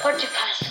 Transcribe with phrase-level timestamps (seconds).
[0.00, 0.70] Podcast.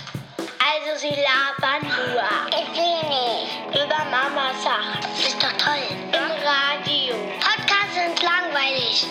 [0.57, 2.23] Also sie labern nur.
[2.49, 3.75] Ich will nicht.
[3.75, 4.99] Über Mama Sachen.
[5.19, 5.83] Ist doch toll.
[6.13, 7.13] Im Radio.
[7.41, 9.05] Podcasts sind langweilig.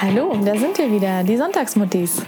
[0.00, 2.22] Hallo, da sind wir wieder, die Sonntagsmuttis.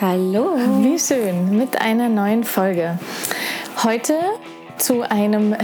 [0.00, 0.56] Hallo.
[0.80, 2.96] Wie schön, mit einer neuen Folge.
[3.82, 4.14] Heute
[4.76, 5.58] zu einem, äh,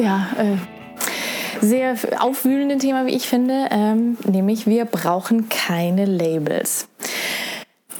[0.00, 6.88] ja, äh, sehr aufwühlenden Thema, wie ich finde, ähm, nämlich wir brauchen keine Labels.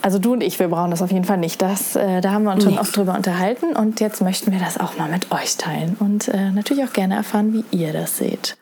[0.02, 1.62] Also du und ich, wir brauchen das auf jeden Fall nicht.
[1.62, 2.80] Das, äh, da haben wir uns schon Nee.
[2.80, 6.50] oft drüber unterhalten und jetzt möchten wir das auch mal mit euch teilen und äh,
[6.50, 8.56] natürlich auch gerne erfahren, wie ihr das seht.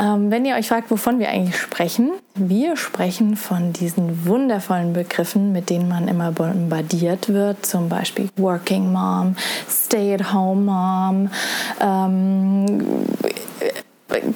[0.00, 5.52] Ähm, wenn ihr euch fragt, wovon wir eigentlich sprechen, wir sprechen von diesen wundervollen Begriffen,
[5.52, 9.36] mit denen man immer bombardiert wird, zum Beispiel Working Mom,
[9.70, 11.30] Stay-at-Home Mom,
[11.80, 12.66] ähm,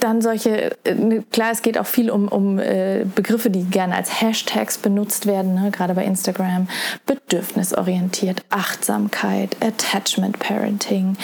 [0.01, 4.21] dann solche, äh, klar, es geht auch viel um, um äh, Begriffe, die gerne als
[4.21, 5.71] Hashtags benutzt werden, ne?
[5.71, 6.69] gerade bei Instagram.
[7.07, 11.17] Bedürfnisorientiert, Achtsamkeit, Attachment Parenting,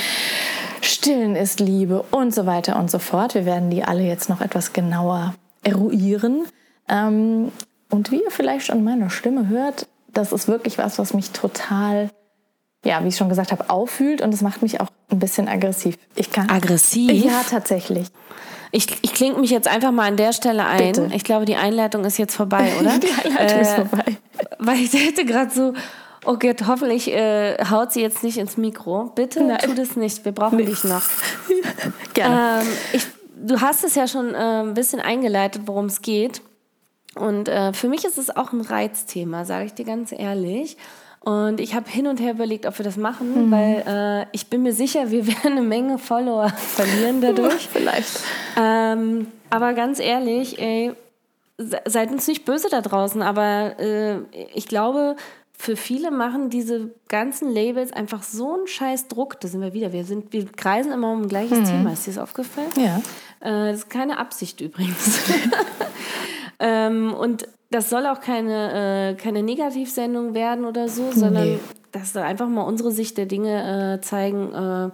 [0.81, 3.35] Stillen ist Liebe und so weiter und so fort.
[3.35, 6.47] Wir werden die alle jetzt noch etwas genauer eruieren.
[6.89, 7.53] Ähm,
[7.91, 12.11] und wie ihr vielleicht schon meiner Stimme hört, das ist wirklich was, was mich total,
[12.85, 15.97] ja, wie ich schon gesagt habe, auffühlt und es macht mich auch ein bisschen aggressiv.
[16.15, 17.11] Ich kann Aggressiv?
[17.11, 18.09] ja, tatsächlich.
[18.71, 20.93] Ich, ich klinge mich jetzt einfach mal an der Stelle ein.
[20.93, 21.11] Bitte.
[21.15, 22.99] Ich glaube, die Einleitung ist jetzt vorbei, oder?
[22.99, 24.05] Die Einleitung ist Äh, vorbei.
[24.59, 25.73] Weil ich hätte gerade so,
[26.25, 29.13] oh Gott, hoffentlich äh, haut sie jetzt nicht ins Mikro.
[29.15, 29.59] Bitte Nein.
[29.63, 31.03] tu das nicht, wir brauchen dich noch.
[32.15, 32.63] Gerne.
[32.63, 33.07] Ähm, ich,
[33.47, 36.43] du hast es ja schon äh, ein bisschen eingeleitet, worum es geht.
[37.15, 40.77] Und äh, für mich ist es auch ein Reizthema, sage ich dir ganz ehrlich.
[41.25, 44.63] Und ich habe hin und her überlegt, ob wir das machen, weil äh, ich bin
[44.63, 47.69] mir sicher, wir werden eine Menge Follower verlieren dadurch.
[47.73, 48.21] Vielleicht.
[48.61, 50.93] Ähm, aber ganz ehrlich, ey,
[51.57, 54.19] se- seid uns nicht böse da draußen, aber äh,
[54.55, 55.17] ich glaube,
[55.57, 59.41] für viele machen diese ganzen Labels einfach so einen scheiß Druck.
[59.41, 59.93] Da sind wir wieder.
[59.95, 61.93] Wir, sind, wir kreisen immer um ein gleiches Thema.
[61.95, 62.69] Ist dir das aufgefallen?
[62.77, 62.99] Ja.
[63.41, 65.21] Äh, das ist keine Absicht übrigens.
[66.59, 71.59] ähm, und das soll auch keine, äh, keine Negativsendung werden oder so, sondern Nee.
[71.93, 74.91] das soll einfach mal unsere Sicht der Dinge äh, zeigen, äh,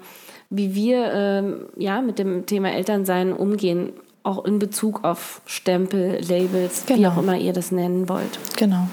[0.49, 3.93] wie wir ähm, ja, mit dem Thema Elternsein umgehen.
[4.23, 7.11] Auch in Bezug auf Stempel, Labels, wie Genau.
[7.11, 8.39] auch immer ihr das nennen wollt.
[8.59, 8.87] Genau.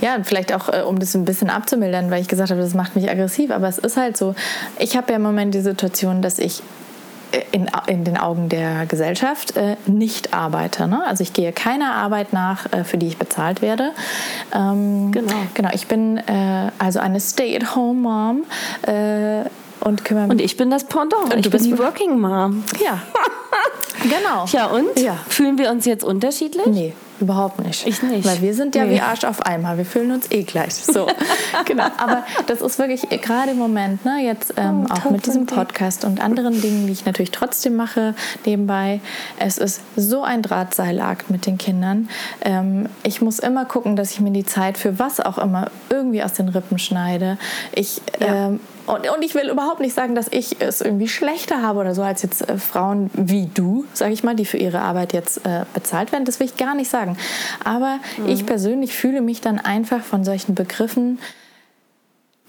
[0.00, 2.74] Ja, und vielleicht auch, äh, um das ein bisschen abzumildern, weil ich gesagt habe, das
[2.74, 4.34] macht mich aggressiv, aber es ist halt so,
[4.78, 6.62] ich habe ja im Moment die Situation, dass ich
[7.52, 10.86] in, in den Augen der Gesellschaft äh, nicht arbeite.
[10.88, 11.02] Ne?
[11.06, 13.90] Also ich gehe keiner Arbeit nach, äh, für die ich bezahlt werde.
[14.54, 15.34] Ähm, Genau.
[15.54, 18.42] Genau, ich bin äh, also eine Stay-at-home-Mom
[18.82, 19.42] äh,
[19.80, 20.30] und kümmere mich...
[20.32, 21.24] Und ich bin das Pendant.
[21.32, 22.64] Und ich du bin bist- die Working Mom.
[22.84, 23.00] Ja,
[24.02, 24.44] genau.
[24.52, 24.98] Ja, und?
[24.98, 25.16] Ja.
[25.28, 26.66] Fühlen wir uns jetzt unterschiedlich?
[26.66, 27.86] Nee, überhaupt nicht.
[27.86, 28.26] Ich nicht.
[28.26, 28.96] Weil wir sind ja Nee.
[28.96, 29.76] wie Arsch auf Eimer.
[29.76, 30.74] Wir fühlen uns eh gleich.
[30.74, 31.06] So,
[31.66, 31.84] genau.
[31.98, 35.46] Aber das ist wirklich gerade im Moment, ne, jetzt ähm, Oh, auch mit diesem.
[35.46, 38.14] Podcast und anderen Dingen, die ich natürlich trotzdem mache
[38.46, 39.00] nebenbei.
[39.38, 42.08] Es ist so ein Drahtseilakt mit den Kindern.
[42.42, 46.22] Ähm, ich muss immer gucken, dass ich mir die Zeit für was auch immer irgendwie
[46.22, 47.36] aus den Rippen schneide.
[47.72, 48.46] Ich Ja.
[48.48, 48.60] ähm,
[48.94, 52.02] und, und ich will überhaupt nicht sagen, dass ich es irgendwie schlechter habe oder so
[52.02, 55.64] als jetzt äh, Frauen wie du, sage ich mal, die für ihre Arbeit jetzt äh,
[55.74, 56.24] bezahlt werden.
[56.24, 57.16] Das will ich gar nicht sagen.
[57.64, 61.18] Aber ich persönlich fühle mich dann einfach von solchen Begriffen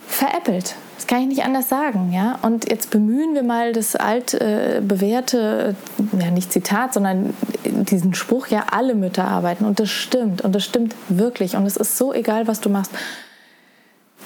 [0.08, 0.76] veräppelt.
[0.98, 2.38] Das kann ich nicht anders sagen, ja.
[2.42, 5.76] Und jetzt bemühen wir mal das alt äh, bewährte,
[6.14, 7.34] äh, ja nicht Zitat, sondern
[7.66, 9.66] diesen Spruch, ja, alle Mütter arbeiten.
[9.66, 10.42] Und das stimmt.
[10.42, 11.56] Und das stimmt wirklich.
[11.56, 12.92] Und es ist so egal, was du machst.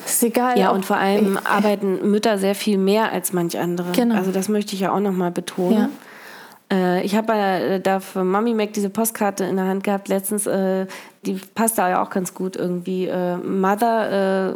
[0.06, 0.58] Ist egal.
[0.60, 3.92] Ja, und vor allem arbeiten Mütter sehr viel mehr als manch andere.
[3.92, 4.16] Genau.
[4.16, 5.90] Also das möchte ich ja auch nochmal betonen.
[6.72, 10.48] Äh, ich habe äh, da für Mami Mac diese Postkarte in der Hand gehabt letztens.
[10.48, 10.88] Äh,
[11.24, 13.06] die passt da ja auch ganz gut irgendwie.
[13.08, 14.56] Äh, Mother,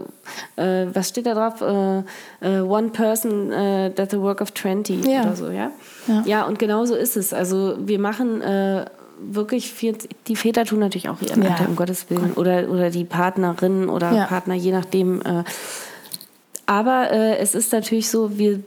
[0.56, 1.62] äh, was steht da drauf?
[1.62, 3.50] One person
[3.96, 5.22] that's a work of 20 Ja.
[5.22, 5.72] oder so, ja?
[6.08, 6.24] Ja.
[6.26, 7.34] Ja, und genau so ist es.
[7.34, 8.42] Also wir machen
[9.22, 9.96] wirklich viel,
[10.28, 11.50] die Väter tun natürlich auch ihren Ja.
[11.52, 12.34] Anteil, um Gottes Willen.
[12.34, 14.25] Oder, oder die Partnerin oder Ja.
[14.25, 15.21] Partner, je nachdem.
[15.21, 15.44] Äh,
[16.66, 18.62] aber äh, es ist natürlich so, wir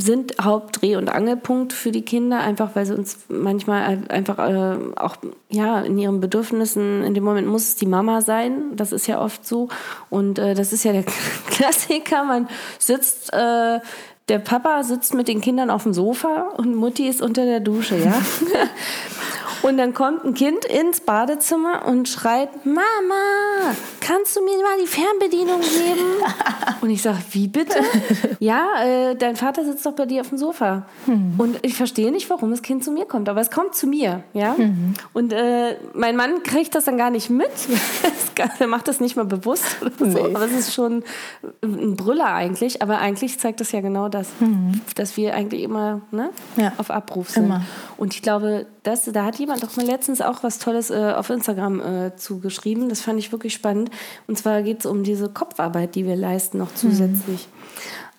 [0.00, 5.16] sind Hauptdreh- und Angelpunkt für die Kinder, einfach weil sie uns manchmal einfach äh, auch
[5.50, 9.20] ja, in ihren Bedürfnissen, in dem Moment muss es die Mama sein, das ist ja
[9.20, 9.68] oft so.
[10.08, 11.02] Und äh, das ist ja der
[11.50, 12.46] Klassiker, man
[12.78, 13.80] sitzt, äh,
[14.28, 17.96] der Papa sitzt mit den Kindern auf dem Sofa und Mutti ist unter der Dusche,
[17.96, 18.12] ja.
[19.62, 24.86] Und dann kommt ein Kind ins Badezimmer und schreit, Mama, kannst du mir mal die
[24.86, 26.22] Fernbedienung geben?
[26.80, 27.78] Und ich sage, wie bitte?
[28.40, 30.86] Ja, äh, dein Vater sitzt doch bei dir auf dem Sofa.
[31.06, 31.34] Mhm.
[31.38, 34.22] Und ich verstehe nicht, warum das Kind zu mir kommt, aber es kommt zu mir.
[34.32, 34.54] Ja?
[34.56, 34.94] Mhm.
[35.12, 37.50] Und äh, mein Mann kriegt das dann gar nicht mit.
[38.58, 39.64] er macht das nicht mal bewusst.
[39.80, 40.24] Oder so.
[40.24, 41.02] Aber es ist schon
[41.62, 42.80] ein Brüller eigentlich.
[42.80, 44.80] Aber eigentlich zeigt das ja genau das, mhm.
[44.94, 46.72] dass wir eigentlich immer ne, ja.
[46.78, 47.46] auf Abruf sind.
[47.46, 47.62] Immer.
[47.96, 51.30] Und ich glaube, das, da hat jemand doch mal letztens auch was Tolles äh, auf
[51.30, 52.88] Instagram äh, zugeschrieben.
[52.88, 53.90] Das fand ich wirklich spannend.
[54.26, 57.48] Und zwar geht es um diese Kopfarbeit, die wir leisten, noch zusätzlich.
[57.48, 57.58] Mhm.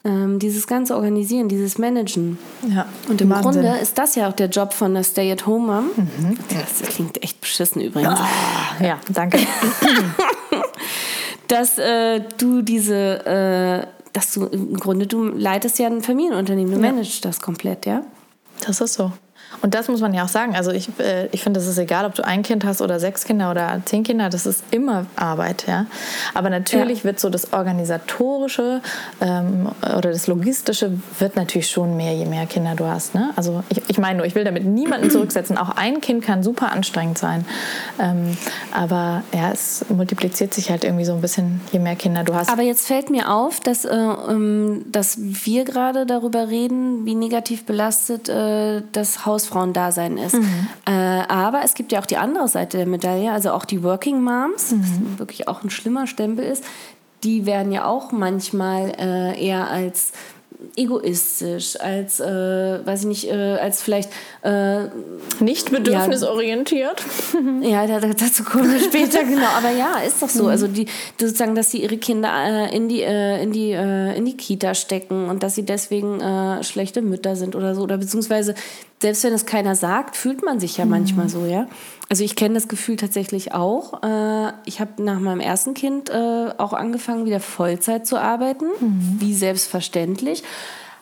[0.06, 2.38] Ähm, dieses ganze Organisieren, dieses Managen.
[2.74, 3.52] Ja, und im Wahnsinn.
[3.52, 5.90] Grunde ist das ja auch der Job von der Stay-at-Home-Mom.
[5.96, 6.38] Mhm.
[6.50, 8.18] Das klingt echt beschissen übrigens.
[8.18, 9.40] Oh, ja, danke.
[11.50, 16.80] Dass äh, du diese, äh, dass du im Grunde, du leitest ja ein Familienunternehmen, du
[16.80, 16.92] ja.
[16.92, 18.04] managst das komplett, ja?
[18.66, 19.12] Das ist so.
[19.62, 20.56] Und das muss man ja auch sagen.
[20.56, 23.26] Also ich, äh, ich finde, es ist egal, ob du ein Kind hast oder sechs
[23.26, 25.66] Kinder oder zehn Kinder, das ist immer Arbeit.
[25.68, 25.86] Ja?
[26.34, 27.04] Aber natürlich ja.
[27.06, 28.82] wird so das Organisatorische
[29.22, 33.16] ähm, oder das Logistische wird natürlich schon mehr, je mehr Kinder du hast.
[33.16, 33.32] Ne?
[33.36, 35.58] Also ich, ich meine nur, ich will damit niemanden zurücksetzen.
[35.58, 37.46] Auch ein Kind kann super anstrengend sein.
[38.00, 38.38] Ähm,
[38.74, 42.50] aber ja, es multipliziert sich halt irgendwie so ein bisschen, je mehr Kinder du hast.
[42.50, 47.66] Aber jetzt fällt mir auf, dass, äh, ähm, dass wir gerade darüber reden, wie negativ
[47.66, 50.36] belastet äh, das Haus Hausfrauendasein ist.
[50.36, 50.68] Mhm.
[50.86, 54.22] Äh, aber es gibt ja auch die andere Seite der Medaille, also auch die Working
[54.22, 54.82] Moms, mhm.
[54.82, 56.64] was wirklich auch ein schlimmer Stempel ist.
[57.24, 60.14] Die werden ja auch manchmal äh, eher als
[60.76, 64.86] egoistisch, als, äh, weiß ich nicht, äh, als vielleicht äh,
[65.40, 67.02] nicht bedürfnisorientiert.
[67.62, 69.48] Ja, ja, dazu kommen wir später, genau.
[69.58, 70.44] Aber ja, ist doch so.
[70.44, 70.50] Mhm.
[70.50, 70.86] Also die
[71.20, 74.74] sozusagen, dass sie ihre Kinder äh, in die äh, in die äh, in die Kita
[74.74, 76.20] stecken und dass sie deswegen
[76.62, 78.54] schlechte Mütter sind oder so oder beziehungsweise
[79.02, 80.92] selbst wenn es keiner sagt, fühlt man sich ja mhm.
[80.92, 81.68] manchmal so, ja.
[82.10, 84.04] Also ich kenne das Gefühl tatsächlich auch.
[84.04, 89.18] Äh, ich habe nach meinem ersten Kind äh, auch angefangen, wieder Vollzeit zu arbeiten, mhm.
[89.20, 90.44] wie selbstverständlich.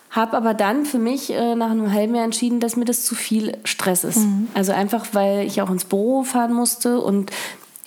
[0.10, 3.16] Habe aber dann für mich äh, nach einem halben Jahr entschieden, dass mir das zu
[3.16, 4.20] viel Stress ist.
[4.20, 4.48] Mhm.
[4.54, 7.32] Also einfach, weil ich auch ins Büro fahren musste und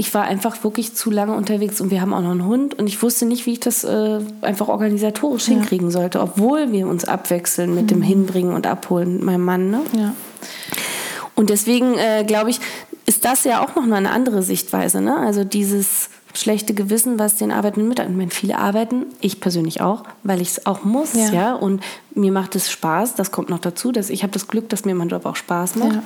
[0.00, 2.86] ich war einfach wirklich zu lange unterwegs und wir haben auch noch einen Hund und
[2.86, 5.56] ich wusste nicht, wie ich das äh, einfach organisatorisch ja.
[5.56, 7.88] hinkriegen sollte, obwohl wir uns abwechseln mit mhm.
[7.88, 9.70] dem Hinbringen und Abholen mit meinem Mann.
[9.70, 9.82] Ne?
[9.92, 10.14] Ja.
[11.34, 12.60] Und deswegen äh, glaube ich,
[13.04, 15.02] ist das ja auch noch mal eine andere Sichtweise.
[15.02, 15.14] Ne?
[15.18, 17.98] Also dieses schlechte Gewissen, was den Arbeitenden mit.
[17.98, 21.32] Ich meine, viele arbeiten, ich persönlich auch, weil ich es auch muss, ja.
[21.32, 21.54] ja.
[21.54, 21.82] Und
[22.14, 23.14] mir macht es Spaß.
[23.14, 25.76] Das kommt noch dazu, dass ich habe das Glück, dass mir mein Job auch Spaß
[25.76, 25.94] macht.
[25.94, 26.02] Ja.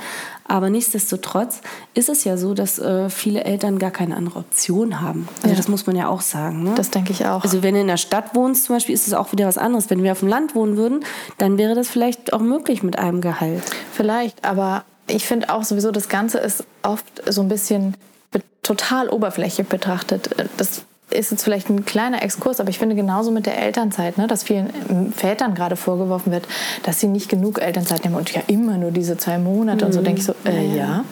[0.46, 1.60] Aber nichtsdestotrotz
[1.94, 5.28] ist es ja so, dass äh, viele Eltern gar keine andere Option haben.
[5.36, 5.56] Also ja.
[5.56, 6.64] das muss man ja auch sagen.
[6.64, 6.72] Ne?
[6.76, 7.42] Das denke ich auch.
[7.42, 9.88] Also wenn du in der Stadt wohnst zum Beispiel, ist es auch wieder was anderes.
[9.88, 11.04] Wenn wir auf dem Land wohnen würden,
[11.38, 13.62] dann wäre das vielleicht auch möglich mit einem Gehalt.
[13.92, 17.94] Vielleicht, aber ich finde auch sowieso, das Ganze ist oft so ein bisschen
[18.62, 20.30] total oberflächlich betrachtet.
[20.56, 24.26] Das ist jetzt vielleicht ein kleiner Exkurs, aber ich finde genauso mit der Elternzeit, ne,
[24.26, 26.46] dass vielen Vätern gerade vorgeworfen wird,
[26.82, 29.86] dass sie nicht genug Elternzeit nehmen und ja immer nur diese zwei Monate mhm.
[29.86, 30.74] und so denke ich so, äh, ja.
[30.74, 31.04] ja.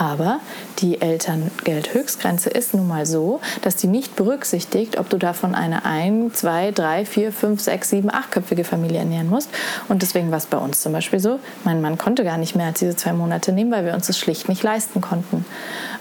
[0.00, 0.40] Aber
[0.78, 6.30] die Elterngeldhöchstgrenze ist nun mal so, dass die nicht berücksichtigt, ob du davon eine ein,
[6.32, 9.50] zwei, drei, vier, fünf, sechs, sieben, achtköpfige Familie ernähren musst.
[9.88, 12.68] Und deswegen war es bei uns zum Beispiel so, mein Mann konnte gar nicht mehr
[12.68, 15.44] als diese zwei Monate nehmen, weil wir uns das schlicht nicht leisten konnten.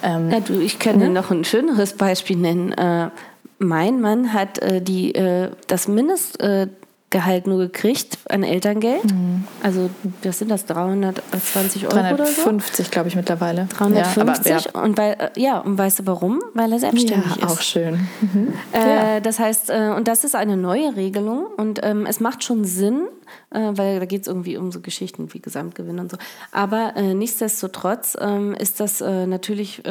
[0.01, 1.09] Ähm, ja, du, ich kann ne?
[1.09, 2.71] noch ein schöneres Beispiel nennen.
[2.71, 3.09] Äh,
[3.57, 6.67] mein Mann hat äh, die, äh, das Mindest, äh,
[7.11, 9.11] Gehalt nur gekriegt an Elterngeld.
[9.11, 9.43] Mhm.
[9.63, 9.89] Also,
[10.23, 10.65] was sind das?
[10.67, 12.91] 320 Euro 350, so?
[12.91, 13.65] glaube ich, mittlerweile.
[13.65, 14.45] 350.
[14.51, 14.81] Ja, ja.
[14.81, 16.39] Und weil, äh, ja, und weißt du warum?
[16.53, 17.51] Weil er selbstständig ja, ist.
[17.51, 18.07] auch schön.
[18.21, 18.53] Mhm.
[18.73, 19.19] Äh, ja.
[19.21, 23.07] Das heißt, äh, und das ist eine neue Regelung und ähm, es macht schon Sinn,
[23.49, 26.17] äh, weil da geht es irgendwie um so Geschichten wie Gesamtgewinn und so.
[26.51, 29.81] Aber äh, nichtsdestotrotz ähm, ist das äh, natürlich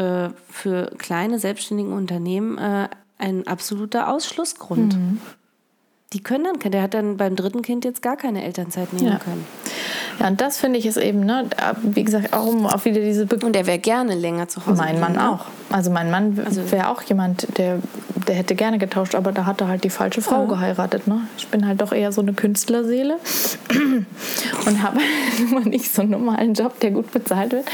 [0.50, 2.58] für kleine selbstständige Unternehmen
[3.18, 4.96] ein absoluter Ausschlussgrund.
[4.96, 5.20] Mhm
[6.12, 9.18] die können dann, der hat dann beim dritten Kind jetzt gar keine Elternzeit nehmen ja.
[9.18, 9.46] können.
[10.18, 11.48] Ja, und das finde ich ist eben, ne,
[11.82, 13.26] wie gesagt, auch um auf wieder diese.
[13.26, 14.82] Be und er wäre gerne länger zu Hause.
[14.82, 15.30] Mein Mann ne?
[15.30, 15.46] auch.
[15.70, 17.78] Also mein Mann also wäre auch jemand, der,
[18.26, 20.48] der hätte gerne getauscht, aber da hat er halt die falsche Frau ja.
[20.48, 21.06] geheiratet.
[21.06, 21.28] Ne?
[21.37, 23.18] Ich bin halt doch eher so eine Künstlerseele
[24.66, 24.98] und habe
[25.50, 27.66] immer nicht so einen normalen Job, der gut bezahlt wird.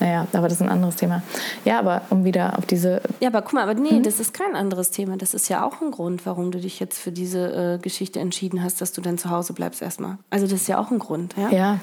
[0.00, 1.22] Naja, aber das ist ein anderes Thema.
[1.64, 3.00] Ja, aber um wieder auf diese.
[3.20, 4.02] Ja, aber guck mal, aber nee, hm?
[4.02, 5.16] das ist kein anderes Thema.
[5.16, 8.62] Das ist ja auch ein Grund, warum du dich jetzt für diese äh, Geschichte entschieden
[8.62, 10.18] hast, dass du dann zu Hause bleibst erstmal.
[10.30, 11.50] Also das ist ja auch ein Grund, ja.
[11.50, 11.73] Ja,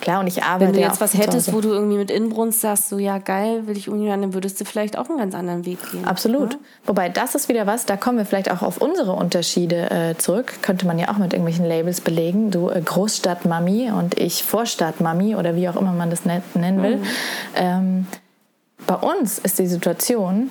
[0.00, 0.72] klar, und ich arbeite.
[0.72, 3.76] Wenn du jetzt was hättest, wo du irgendwie mit Inbrunst sagst, so ja geil, will
[3.76, 6.04] ich irgendwie, dann würdest du vielleicht auch einen ganz anderen Weg gehen.
[6.04, 6.54] Absolut.
[6.54, 6.58] Ja?
[6.86, 10.54] Wobei das ist wieder was, da kommen wir vielleicht auch auf unsere Unterschiede äh, zurück.
[10.62, 12.50] Könnte man ja auch mit irgendwelchen Labels belegen.
[12.50, 16.96] Du äh, Großstadtmami und ich Vorstadtmami oder wie auch immer man das nennen will.
[16.96, 17.04] Mhm.
[17.56, 18.06] Ähm,
[18.86, 20.50] bei uns ist die Situation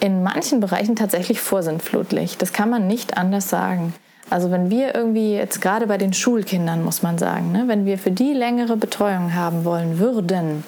[0.00, 2.36] in manchen Bereichen tatsächlich vorsintflutlich.
[2.36, 3.94] Das kann man nicht anders sagen.
[4.32, 7.98] Also wenn wir irgendwie jetzt gerade bei den Schulkindern, muss man sagen, ne, wenn wir
[7.98, 10.64] für die längere Betreuung haben wollen würden,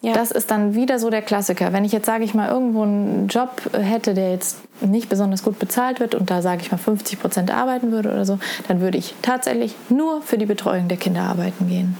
[0.00, 0.12] ja.
[0.14, 1.72] das ist dann wieder so der Klassiker.
[1.72, 5.60] Wenn ich jetzt, sage ich mal, irgendwo einen Job hätte, der jetzt nicht besonders gut
[5.60, 8.98] bezahlt wird und da, sage ich mal, 50 Prozent arbeiten würde oder so, dann würde
[8.98, 11.96] ich tatsächlich nur für die Betreuung der Kinder arbeiten gehen.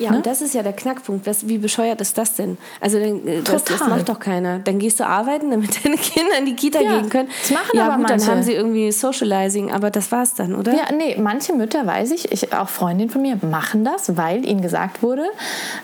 [0.00, 0.16] Ja, ne?
[0.16, 1.26] und das ist ja der Knackpunkt.
[1.26, 2.56] Was, wie bescheuert ist das denn?
[2.80, 4.58] Also äh, das, das, macht doch keiner.
[4.58, 7.28] Dann gehst du arbeiten, damit deine Kinder in die Kita ja, gehen können.
[7.42, 8.26] Das machen ja, aber gut, manche.
[8.26, 10.74] dann haben sie irgendwie Socializing, aber das war's dann, oder?
[10.74, 14.62] Ja, nee, manche Mütter, weiß ich, ich auch Freundinnen von mir, machen das, weil ihnen
[14.62, 15.26] gesagt wurde,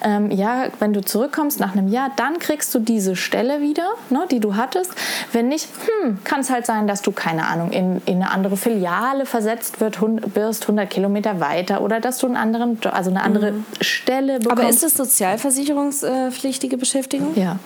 [0.02, 4.26] ähm, ja, wenn du zurückkommst nach einem Jahr, dann kriegst du diese Stelle wieder, ne,
[4.30, 4.92] die du hattest.
[5.32, 5.68] Wenn nicht,
[6.02, 9.80] hm, kann es halt sein, dass du, keine Ahnung, in, in eine andere Filiale versetzt
[9.80, 10.00] wird,
[10.35, 13.64] wirst 100 Kilometer weiter oder dass du einen anderen, also eine andere mhm.
[13.80, 14.50] Stelle bekommst.
[14.50, 17.34] Aber ist das sozialversicherungspflichtige Beschäftigung?
[17.36, 17.58] Ja.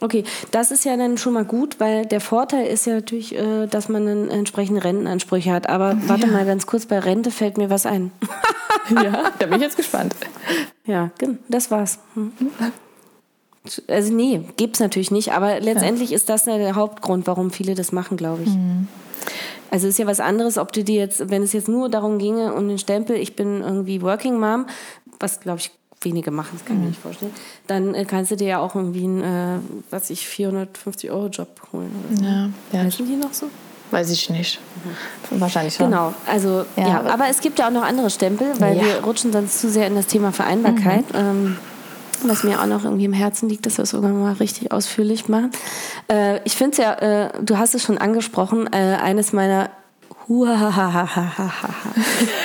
[0.00, 3.66] Okay, das ist ja dann schon mal gut, weil der Vorteil ist ja natürlich, äh,
[3.66, 5.68] dass man dann entsprechende Rentenansprüche hat.
[5.68, 6.32] Aber warte ja.
[6.32, 8.10] mal ganz kurz, bei Rente fällt mir was ein.
[8.90, 10.14] ja, da bin ich jetzt gespannt.
[10.84, 11.10] Ja,
[11.48, 12.00] das war's.
[12.14, 12.32] Hm.
[13.88, 16.16] Also nee, gibt es natürlich nicht, aber letztendlich ja.
[16.16, 18.50] ist das der Hauptgrund, warum viele das machen, glaube ich.
[18.50, 18.88] Mhm.
[19.70, 22.52] Also ist ja was anderes, ob du dir jetzt, wenn es jetzt nur darum ginge,
[22.54, 24.66] um den Stempel, ich bin irgendwie Working Mom,
[25.20, 25.70] was glaube ich
[26.04, 27.32] wenige machen, das kann ich mir nicht vorstellen,
[27.66, 29.58] dann äh, kannst du dir ja auch irgendwie einen, äh,
[29.90, 31.90] was ich, 450 Euro Job holen.
[32.08, 32.24] Oder so.
[32.24, 32.80] Ja, ja.
[32.84, 33.50] Heißen die noch so?
[33.90, 34.60] Weiß ich nicht.
[35.30, 35.40] Mhm.
[35.40, 35.90] Wahrscheinlich schon.
[35.90, 38.84] Genau, also ja, ja, aber es gibt ja auch noch andere Stempel, weil ja.
[38.84, 41.12] wir rutschen sonst zu sehr in das Thema Vereinbarkeit.
[41.12, 41.18] Mhm.
[41.18, 41.56] Ähm,
[42.26, 45.28] was mir auch noch irgendwie im Herzen liegt, dass wir es sogar mal richtig ausführlich
[45.28, 45.50] machen.
[46.10, 49.70] Äh, ich finde es ja, äh, du hast es schon angesprochen, äh, eines meiner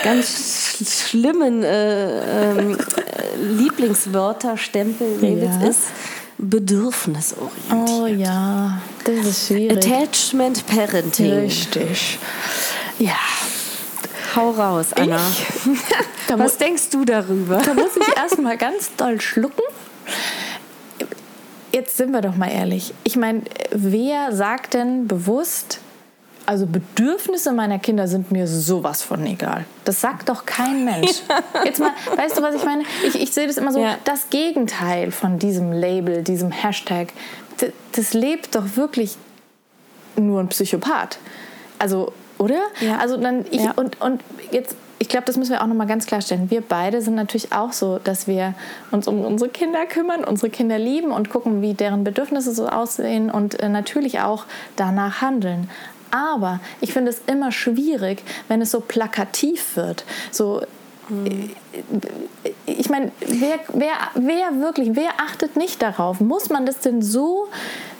[0.03, 2.77] ganz schlimmen äh, ähm,
[3.57, 5.67] Lieblingswörter, Stempel, Labels ja.
[5.67, 5.81] ist
[6.37, 7.89] bedürfnisorientiert.
[7.89, 9.85] Oh ja, das ist schwierig.
[9.85, 11.33] Attachment Parenting.
[11.33, 12.19] Richtig.
[12.97, 13.17] Ja.
[14.35, 15.19] Hau raus, Anna.
[16.37, 17.57] Was denkst du darüber?
[17.57, 19.63] Da muss ich erstmal ganz doll schlucken.
[21.71, 22.93] Jetzt sind wir doch mal ehrlich.
[23.03, 25.79] Ich meine, wer sagt denn bewusst,
[26.49, 29.65] also Bedürfnisse meiner Kinder sind mir sowas von egal.
[29.85, 31.21] Das sagt doch kein Mensch.
[31.63, 32.81] Jetzt mal, weißt du, was ich meine?
[33.05, 33.97] Ich, ich sehe das immer so, ja.
[34.03, 37.09] das Gegenteil von diesem Label, diesem Hashtag,
[37.59, 39.15] das, das lebt doch wirklich
[40.15, 41.19] nur ein Psychopath.
[41.77, 42.61] Also, oder?
[42.81, 42.97] Ja.
[42.97, 43.73] Also dann ich ja.
[43.75, 46.51] und und jetzt ich glaube, das müssen wir auch noch mal ganz klarstellen.
[46.51, 48.53] Wir beide sind natürlich auch so, dass wir
[48.91, 53.31] uns um unsere Kinder kümmern, unsere Kinder lieben und gucken, wie deren Bedürfnisse so aussehen
[53.31, 55.69] und äh, natürlich auch danach handeln.
[56.11, 60.05] Aber ich finde es immer schwierig, wenn es so plakativ wird.
[60.31, 60.61] So,
[61.09, 61.51] mhm.
[62.65, 66.19] ich meine, wer, wer, wer wirklich, wer achtet nicht darauf?
[66.19, 67.47] Muss man das denn so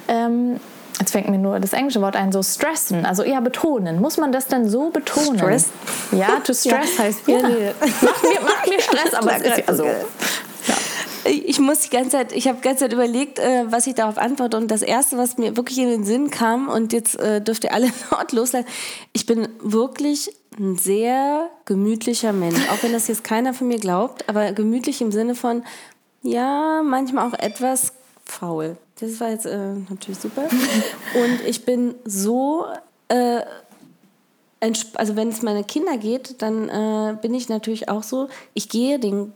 [0.07, 0.59] ähm,
[0.99, 4.01] jetzt fängt mir nur das englische Wort ein, so stressen, also eher betonen.
[4.01, 5.37] Muss man das denn so betonen?
[5.37, 5.69] Stress?
[6.11, 6.63] Ja, to stress
[6.97, 7.03] ja.
[7.03, 7.71] heißt, ja, nee.
[7.79, 9.85] macht, mir, macht mir Stress, aber es ist ja so.
[11.25, 14.17] Ich muss die ganze Zeit, ich habe die ganze Zeit überlegt, äh, was ich darauf
[14.17, 14.57] antworte.
[14.57, 17.73] Und das Erste, was mir wirklich in den Sinn kam, und jetzt äh, dürft ihr
[17.73, 18.67] alle laut loslassen,
[19.13, 22.59] ich bin wirklich ein sehr gemütlicher Mensch.
[22.69, 25.63] Auch wenn das jetzt keiner von mir glaubt, aber gemütlich im Sinne von,
[26.21, 27.93] ja, manchmal auch etwas
[28.25, 28.77] faul.
[28.99, 30.43] Das war jetzt äh, natürlich super.
[31.23, 32.65] Und ich bin so,
[33.07, 33.41] äh,
[34.95, 38.99] also wenn es meine Kinder geht, dann äh, bin ich natürlich auch so, ich gehe
[38.99, 39.33] den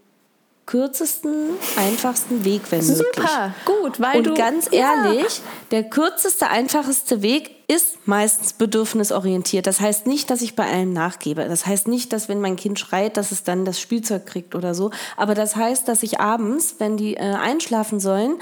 [0.66, 3.28] kürzesten, einfachsten Weg, wenn Super, möglich.
[3.28, 4.34] Super, gut, weil Und du...
[4.34, 5.44] ganz ehrlich, ja.
[5.72, 9.68] der kürzeste, einfachste Weg ist meistens bedürfnisorientiert.
[9.68, 11.46] Das heißt nicht, dass ich bei allem nachgebe.
[11.48, 14.74] Das heißt nicht, dass wenn mein Kind schreit, dass es dann das Spielzeug kriegt oder
[14.74, 14.92] so.
[15.18, 18.38] Aber das heißt, dass ich abends, wenn die äh, einschlafen sollen,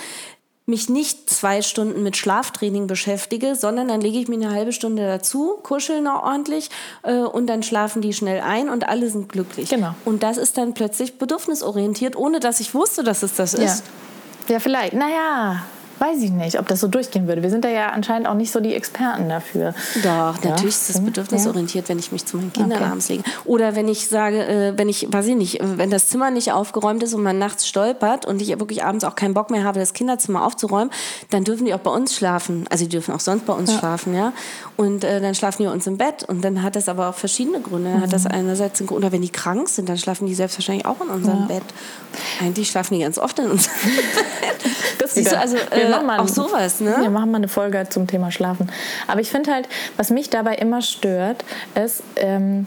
[0.66, 5.06] mich nicht zwei Stunden mit Schlaftraining beschäftige, sondern dann lege ich mir eine halbe Stunde
[5.06, 6.70] dazu, kuschel noch ordentlich
[7.04, 9.70] äh, und dann schlafen die schnell ein und alle sind glücklich.
[9.70, 9.96] Genau.
[10.06, 13.84] Und das ist dann plötzlich bedürfnisorientiert, ohne dass ich wusste, dass es das ist.
[14.48, 14.94] Ja, ja vielleicht.
[14.94, 15.64] Naja,
[16.02, 17.44] weiß ich nicht, ob das so durchgehen würde.
[17.44, 19.76] Wir sind da ja anscheinend auch nicht so die Experten dafür.
[19.98, 20.50] Doch, ja.
[20.50, 22.90] natürlich ist es bedürfnisorientiert, wenn ich mich zu meinen Kindern okay.
[22.90, 23.24] abends lege.
[23.46, 27.04] Oder wenn ich sage, äh, wenn ich, weiß ich nicht, wenn das Zimmer nicht aufgeräumt
[27.04, 29.94] ist und man nachts stolpert und ich wirklich abends auch keinen Bock mehr habe, das
[29.94, 30.90] Kinderzimmer aufzuräumen,
[31.30, 32.66] dann dürfen die auch bei uns schlafen.
[32.72, 33.78] Also die dürfen auch sonst bei uns ja.
[33.78, 34.34] schlafen, ja.
[34.78, 36.24] Und äh, dann schlafen die uns im Bett.
[36.24, 37.92] Und dann hat das aber auch verschiedene Gründe.
[37.92, 38.02] Mhm.
[38.02, 41.00] Hat das einerseits einen Grund, oder wenn die krank sind, dann schlafen die selbstverständlich auch
[41.00, 41.46] in unserem ja.
[41.46, 41.64] Bett.
[42.42, 44.72] Eigentlich schlafen die ganz oft in unserem Bett.
[44.98, 46.96] Das du, also äh, mal, auch sowas, ne?
[47.00, 48.72] Wir machen mal eine Folge zum Thema Schlafen.
[49.08, 49.68] Aber ich finde halt,
[49.98, 51.44] was mich dabei immer stört,
[51.76, 52.66] ist, ähm,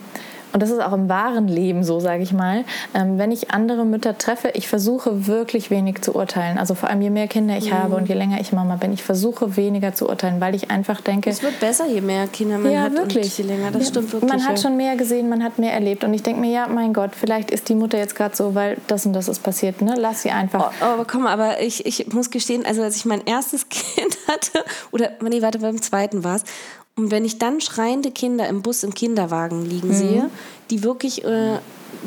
[0.54, 3.84] und das ist auch im wahren Leben so, sage ich mal, ähm, wenn ich andere
[3.84, 6.58] Mütter treffe, ich versuche wirklich wenig zu urteilen.
[6.58, 7.74] Also vor allem je mehr Kinder ich mhm.
[7.74, 11.00] habe und je länger ich Mama bin, ich versuche weniger zu urteilen, weil ich einfach
[11.00, 11.28] denke.
[11.28, 13.36] Es wird besser, je mehr Kinder man ja, hat wirklich.
[13.36, 13.72] und je länger.
[13.72, 14.30] Das ja, stimmt wirklich.
[14.30, 16.92] Man hat schon mehr gesehen, man hat mehr erlebt und ich denke mir, ja, mein
[16.92, 19.82] Gott, vielleicht ist die Mutter jetzt gerade so, weil das und das ist passiert.
[19.82, 19.94] Ne?
[19.98, 20.70] Lass sie einfach.
[20.80, 24.64] Oh, aber komm, aber ich, ich muss gestehen, also als ich mein erstes Kind hatte,
[24.92, 26.44] oder nee, warte, beim zweiten war es,
[26.96, 29.94] und wenn ich dann schreiende Kinder im Bus im Kinderwagen liegen mhm.
[29.94, 30.30] sehe,
[30.70, 31.58] die wirklich äh,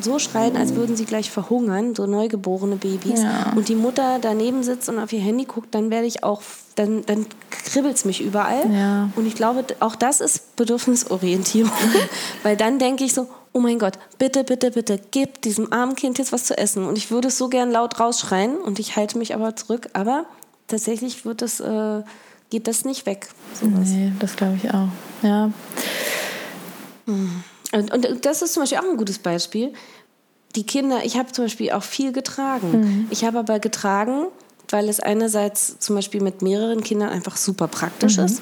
[0.01, 3.51] so schreien, als würden sie gleich verhungern, so neugeborene Babys, ja.
[3.55, 6.41] und die Mutter daneben sitzt und auf ihr Handy guckt, dann werde ich auch,
[6.75, 8.71] dann, dann kribbelt es mich überall.
[8.71, 9.09] Ja.
[9.15, 11.71] Und ich glaube, auch das ist Bedürfnisorientierung,
[12.43, 16.17] weil dann denke ich so, oh mein Gott, bitte, bitte, bitte, gib diesem armen Kind
[16.17, 16.85] jetzt was zu essen.
[16.85, 20.25] Und ich würde es so gern laut rausschreien und ich halte mich aber zurück, aber
[20.67, 21.59] tatsächlich wird das...
[21.59, 22.03] Äh,
[22.49, 23.27] geht das nicht weg.
[23.53, 23.89] Sowas.
[23.89, 24.89] Nee, das glaube ich auch.
[25.21, 25.51] Ja.
[27.05, 29.73] Und, und das ist zum Beispiel auch ein gutes Beispiel.
[30.55, 32.71] Die Kinder, ich habe zum Beispiel auch viel getragen.
[32.71, 33.07] Mhm.
[33.09, 34.27] Ich habe aber getragen,
[34.69, 38.25] weil es einerseits zum Beispiel mit mehreren Kindern einfach super praktisch mhm.
[38.25, 38.41] ist.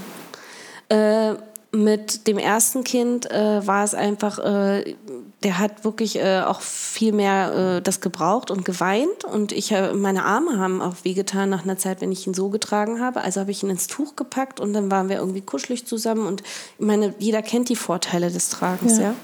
[0.90, 1.36] Äh,
[1.75, 4.96] mit dem ersten Kind äh, war es einfach, äh,
[5.44, 9.24] der hat wirklich äh, auch viel mehr äh, das gebraucht und geweint.
[9.25, 13.01] Und ich, meine Arme haben auch wehgetan nach einer Zeit, wenn ich ihn so getragen
[13.01, 13.22] habe.
[13.22, 16.25] Also habe ich ihn ins Tuch gepackt und dann waren wir irgendwie kuschelig zusammen.
[16.25, 16.41] Und
[16.79, 19.03] ich meine, jeder kennt die Vorteile des Tragens, ja.
[19.03, 19.15] ja?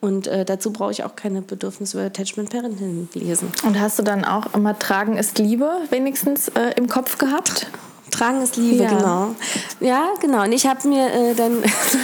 [0.00, 3.50] Und äh, dazu brauche ich auch keine Bedürfnis über Attachment Parenting lesen.
[3.64, 7.66] Und hast du dann auch immer Tragen ist Liebe wenigstens äh, im Kopf gehabt?
[8.16, 8.88] Tragen ist Liebe, ja.
[8.90, 9.34] genau.
[9.80, 10.44] Ja, genau.
[10.44, 11.62] Und ich habe mir äh, dann,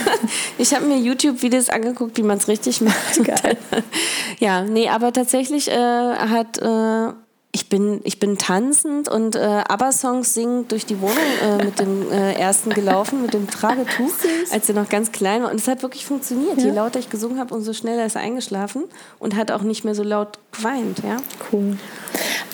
[0.59, 3.25] ich habe mir YouTube-Videos angeguckt, wie man es richtig macht.
[3.25, 3.57] Geil.
[4.39, 7.13] ja, nee, aber tatsächlich äh, hat äh,
[7.55, 12.11] ich bin, ich bin tanzend und äh, ABBA-Songs singend durch die Wohnung äh, mit dem
[12.11, 14.11] äh, ersten gelaufen, mit dem Tragetuch,
[14.51, 15.51] als er noch ganz klein war.
[15.51, 16.57] Und es hat wirklich funktioniert.
[16.57, 16.65] Ja.
[16.65, 18.85] Je lauter ich gesungen habe, umso schneller ist er eingeschlafen
[19.19, 21.01] und hat auch nicht mehr so laut geweint.
[21.01, 21.19] Ja?
[21.53, 21.77] Cool.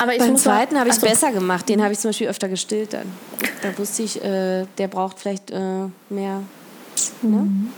[0.00, 1.68] Aber ich Beim zweiten habe ich es besser gemacht.
[1.68, 3.06] Den habe ich zum Beispiel öfter gestillt dann.
[3.62, 6.42] Da wusste ich, äh, der braucht vielleicht äh, mehr ne?
[7.22, 7.30] mhm.
[7.30, 7.70] ne?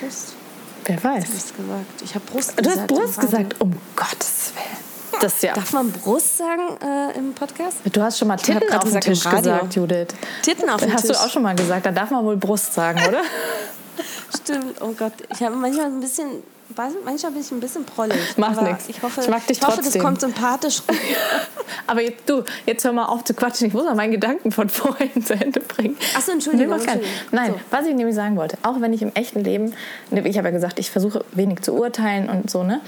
[0.00, 0.34] Brust.
[0.84, 1.24] Wer weiß.
[1.24, 2.90] Ich Ich habe Brust gesagt.
[2.90, 5.54] Du hast Brust gesagt, um Gottes Willen das ja.
[5.54, 7.78] Darf man Brust sagen äh, im Podcast?
[7.92, 10.08] Du hast schon mal Titten auf dem Tisch gesagt, Judith.
[10.42, 10.94] Titten auf dem Tisch.
[10.94, 11.86] Hast du auch schon mal gesagt.
[11.86, 13.22] Da darf man wohl Brust sagen, oder?
[14.42, 14.80] Stimmt.
[14.80, 15.12] Oh Gott.
[15.32, 16.42] Ich habe manchmal ein bisschen
[16.76, 18.16] Manchmal bin ich ein bisschen prollig.
[18.36, 18.88] Macht nichts.
[18.88, 20.98] Ich hoffe, ich, mag dich ich hoffe das kommt sympathisch rüber.
[21.86, 23.68] aber jetzt, du, jetzt hör mal auf zu quatschen.
[23.68, 25.96] Ich muss mal meinen Gedanken von vorhin zu Ende bringen.
[26.16, 26.74] Achso, Entschuldigung.
[26.74, 27.08] Entschuldigung.
[27.32, 27.60] Nein, so.
[27.70, 29.74] was ich nämlich sagen wollte, auch wenn ich im echten Leben,
[30.10, 32.80] ne, ich habe ja gesagt, ich versuche wenig zu urteilen und so, ne?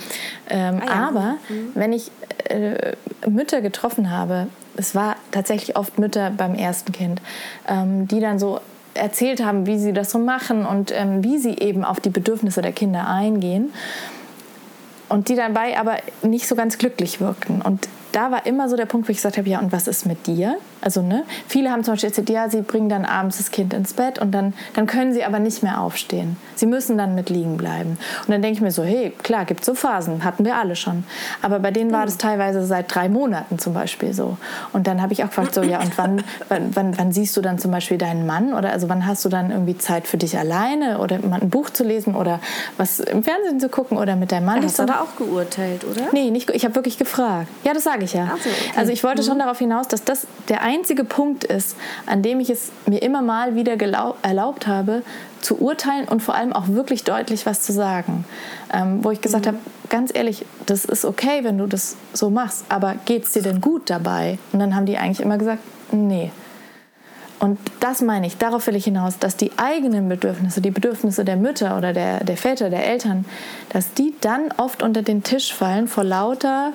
[0.48, 1.08] Ähm, ah, ja.
[1.08, 1.72] Aber mhm.
[1.74, 2.10] wenn ich
[2.48, 2.94] äh,
[3.28, 7.20] Mütter getroffen habe, es war tatsächlich oft Mütter beim ersten Kind,
[7.68, 8.60] ähm, die dann so
[8.96, 12.62] erzählt haben, wie sie das so machen und ähm, wie sie eben auf die Bedürfnisse
[12.62, 13.72] der Kinder eingehen.
[15.08, 17.62] Und die dabei aber nicht so ganz glücklich wirkten.
[17.62, 20.06] Und da war immer so der Punkt, wo ich gesagt habe, ja, und was ist
[20.06, 20.56] mit dir?
[20.80, 23.92] Also, ne, viele haben zum Beispiel erzählt, ja, sie bringen dann abends das Kind ins
[23.92, 26.36] Bett und dann, dann können sie aber nicht mehr aufstehen.
[26.54, 27.98] Sie müssen dann mit liegen bleiben.
[28.26, 31.04] Und dann denke ich mir so, hey, klar, gibt so Phasen, hatten wir alle schon.
[31.42, 34.36] Aber bei denen war das teilweise seit drei Monaten zum Beispiel so.
[34.72, 37.40] Und dann habe ich auch gefragt, so, ja, und wann, wann, wann, wann, siehst du
[37.40, 38.54] dann zum Beispiel deinen Mann?
[38.54, 41.70] Oder also wann hast du dann irgendwie Zeit für dich alleine oder mal ein Buch
[41.70, 42.40] zu lesen oder
[42.76, 44.62] was im Fernsehen zu gucken oder mit deinem Mann?
[44.62, 46.08] Hast du aber auch geurteilt, oder?
[46.12, 47.48] Nee, nicht, ich habe wirklich gefragt.
[47.64, 48.26] Ja, das sage ich ja.
[48.26, 48.50] So, okay.
[48.76, 49.26] Also ich wollte mhm.
[49.26, 53.22] schon darauf hinaus, dass das der einzige Punkt ist, an dem ich es mir immer
[53.22, 53.76] mal wieder
[54.22, 55.02] erlaubt habe,
[55.40, 58.24] zu urteilen und vor allem auch wirklich deutlich was zu sagen.
[58.72, 59.48] Ähm, wo ich gesagt mhm.
[59.48, 63.42] habe, ganz ehrlich, das ist okay, wenn du das so machst, aber geht es dir
[63.42, 64.38] denn gut dabei?
[64.52, 66.30] Und dann haben die eigentlich immer gesagt, nee.
[67.38, 71.36] Und das meine ich, darauf will ich hinaus, dass die eigenen Bedürfnisse, die Bedürfnisse der
[71.36, 73.26] Mütter oder der, der Väter, der Eltern,
[73.68, 76.72] dass die dann oft unter den Tisch fallen vor lauter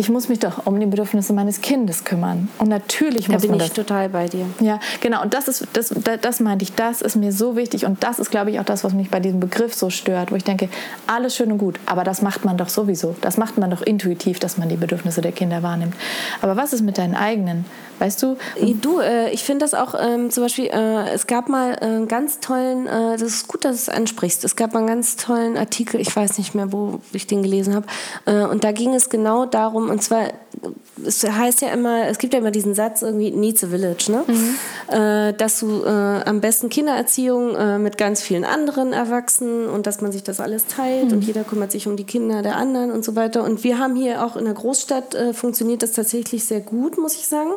[0.00, 2.48] ich muss mich doch um die Bedürfnisse meines Kindes kümmern.
[2.58, 3.68] Und natürlich da muss man das.
[3.70, 4.46] Da bin ich total bei dir.
[4.60, 5.22] Ja, genau.
[5.22, 7.84] Und das ist, das, das meinte ich, das ist mir so wichtig.
[7.84, 10.36] Und das ist, glaube ich, auch das, was mich bei diesem Begriff so stört, wo
[10.36, 10.68] ich denke,
[11.08, 13.16] alles schön und gut, aber das macht man doch sowieso.
[13.22, 15.94] Das macht man doch intuitiv, dass man die Bedürfnisse der Kinder wahrnimmt.
[16.42, 17.64] Aber was ist mit deinen eigenen?
[17.98, 18.36] Weißt du?
[18.80, 22.38] Du, äh, ich finde das auch ähm, zum Beispiel, äh, es gab mal einen ganz
[22.38, 25.56] tollen, äh, das ist gut, dass du es ansprichst, es gab mal einen ganz tollen
[25.56, 27.86] Artikel, ich weiß nicht mehr, wo ich den gelesen habe,
[28.26, 30.32] äh, und da ging es genau darum, und zwar
[31.04, 34.24] es heißt ja immer, es gibt ja immer diesen Satz irgendwie needs a village, ne?
[34.26, 34.94] Mhm.
[34.94, 40.00] Äh, dass du äh, am besten Kindererziehung äh, mit ganz vielen anderen Erwachsenen und dass
[40.00, 41.12] man sich das alles teilt mhm.
[41.12, 43.44] und jeder kümmert sich um die Kinder der anderen und so weiter.
[43.44, 47.14] Und wir haben hier auch in der Großstadt äh, funktioniert das tatsächlich sehr gut, muss
[47.14, 47.50] ich sagen.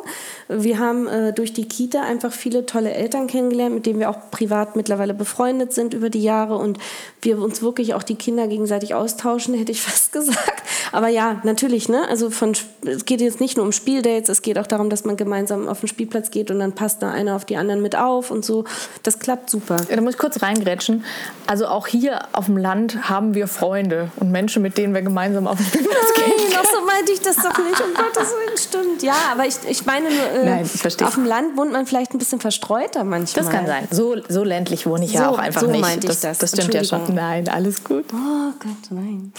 [0.48, 4.30] Wir haben äh, durch die Kita einfach viele tolle Eltern kennengelernt, mit denen wir auch
[4.30, 6.78] privat mittlerweile befreundet sind über die Jahre und
[7.20, 10.62] wir uns wirklich auch die Kinder gegenseitig austauschen, hätte ich fast gesagt.
[10.92, 12.06] Aber ja, natürlich, ne?
[12.08, 12.52] Also von
[12.92, 15.80] es geht jetzt nicht nur um Spieldates, es geht auch darum, dass man gemeinsam auf
[15.80, 18.64] den Spielplatz geht und dann passt da einer auf die anderen mit auf und so.
[19.02, 19.76] Das klappt super.
[19.88, 21.04] Ja, da muss ich kurz reingrätschen.
[21.46, 25.46] Also auch hier auf dem Land haben wir Freunde und Menschen, mit denen wir gemeinsam
[25.46, 26.32] auf den Spielplatz gehen.
[26.36, 29.02] Nein, noch so meinte ich das doch nicht, um Gottes Willen, stimmt.
[29.02, 32.14] Ja, aber ich, ich meine nur, äh, Nein, ich auf dem Land wohnt man vielleicht
[32.14, 33.44] ein bisschen verstreuter manchmal.
[33.44, 33.88] Das kann sein.
[33.90, 35.80] So, so ländlich wohne ich so, ja auch einfach so nicht.
[35.80, 37.14] Meinte ich das, das, das stimmt ja schon.
[37.14, 38.04] Nein, alles gut.
[38.12, 39.32] Oh Gott, nein.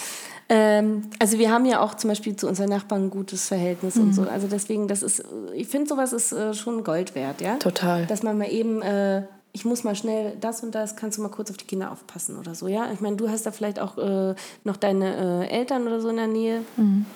[0.55, 4.03] Ähm, also wir haben ja auch zum Beispiel zu unseren Nachbarn ein gutes Verhältnis mhm.
[4.03, 4.21] und so.
[4.21, 5.23] Also deswegen, das ist,
[5.55, 7.55] ich finde sowas ist äh, schon Gold wert, ja.
[7.55, 8.05] Total.
[8.05, 11.29] Dass man mal eben, äh, ich muss mal schnell das und das, kannst du mal
[11.29, 12.91] kurz auf die Kinder aufpassen oder so, ja.
[12.93, 16.17] Ich meine, du hast da vielleicht auch äh, noch deine äh, Eltern oder so in
[16.17, 16.61] der Nähe.
[16.77, 17.07] Mhm.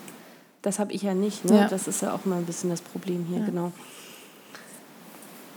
[0.63, 1.45] Das habe ich ja nicht.
[1.45, 1.57] Ne?
[1.57, 1.67] Ja.
[1.67, 3.45] Das ist ja auch mal ein bisschen das Problem hier, ja.
[3.45, 3.71] genau.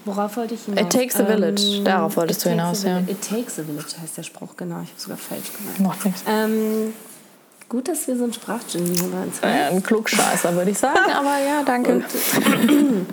[0.05, 0.83] Worauf wollte ich hinaus?
[0.83, 1.63] It takes a village.
[1.79, 2.99] Ähm, Darauf wolltest du hinaus, ja.
[3.01, 4.83] It takes a village heißt der Spruch, genau.
[4.83, 5.81] Ich habe sogar falsch gemacht.
[5.81, 6.25] Macht nichts.
[6.29, 6.93] Ähm,
[7.71, 9.33] gut, dass wir so ein Sprachgenie haben.
[9.43, 10.99] Ja, ein Klugscheißer, würde ich sagen.
[11.15, 11.95] Aber ja, danke.
[11.95, 12.05] Und,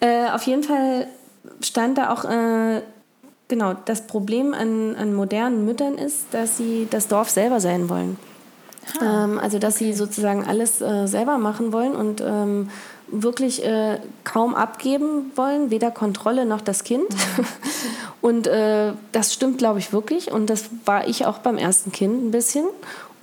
[0.00, 1.08] äh, auf jeden Fall
[1.60, 2.82] stand da auch, äh,
[3.48, 8.16] genau, das Problem an, an modernen Müttern ist, dass sie das Dorf selber sein wollen.
[9.00, 9.86] Ah, ähm, also, dass okay.
[9.86, 12.68] sie sozusagen alles äh, selber machen wollen und ähm,
[13.08, 17.08] wirklich äh, kaum abgeben wollen, weder Kontrolle noch das Kind.
[17.10, 17.44] Mhm.
[18.26, 20.32] Und äh, das stimmt, glaube ich, wirklich.
[20.32, 22.64] Und das war ich auch beim ersten Kind ein bisschen.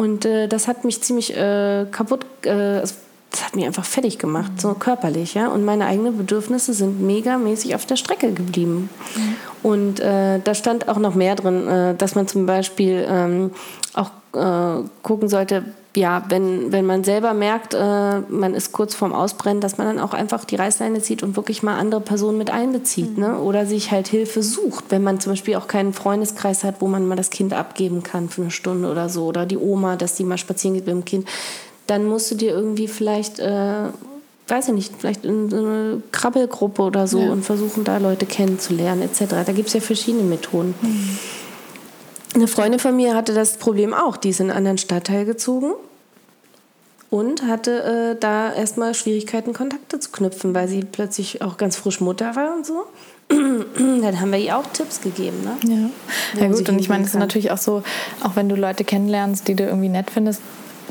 [0.03, 2.93] Und äh, das hat mich ziemlich äh, kaputt, äh, das
[3.41, 4.59] hat mich einfach fertig gemacht, mhm.
[4.59, 5.33] so körperlich.
[5.33, 5.47] Ja?
[5.47, 8.89] Und meine eigenen Bedürfnisse sind megamäßig auf der Strecke geblieben.
[9.15, 9.35] Mhm.
[9.63, 13.51] Und äh, da stand auch noch mehr drin, dass man zum Beispiel ähm,
[13.93, 14.11] auch
[15.03, 15.63] gucken sollte,
[15.95, 19.99] ja, wenn, wenn man selber merkt, äh, man ist kurz vorm Ausbrennen, dass man dann
[19.99, 23.17] auch einfach die Reißleine zieht und wirklich mal andere Personen mit einbezieht.
[23.17, 23.23] Mhm.
[23.23, 23.39] Ne?
[23.39, 27.07] Oder sich halt Hilfe sucht, wenn man zum Beispiel auch keinen Freundeskreis hat, wo man
[27.07, 29.25] mal das Kind abgeben kann für eine Stunde oder so.
[29.25, 31.27] Oder die Oma, dass die mal spazieren geht mit dem Kind.
[31.85, 33.85] Dann musst du dir irgendwie vielleicht, äh,
[34.47, 37.31] weiß ich nicht, vielleicht in so eine Krabbelgruppe oder so ja.
[37.31, 39.45] und versuchen da Leute kennenzulernen etc.
[39.45, 40.73] Da gibt es ja verschiedene Methoden.
[40.81, 41.19] Mhm.
[42.33, 44.17] Eine Freundin von mir hatte das Problem auch.
[44.17, 45.73] Die ist in einen anderen Stadtteil gezogen
[47.09, 52.01] und hatte äh, da erstmal Schwierigkeiten, Kontakte zu knüpfen, weil sie plötzlich auch ganz frisch
[52.01, 52.85] Mutter war und so.
[53.29, 55.37] Dann haben wir ihr auch Tipps gegeben.
[55.43, 55.91] Ne?
[56.35, 56.41] Ja.
[56.41, 57.83] ja, gut, und ich meine, es ist natürlich auch so,
[58.23, 60.41] auch wenn du Leute kennenlernst, die du irgendwie nett findest,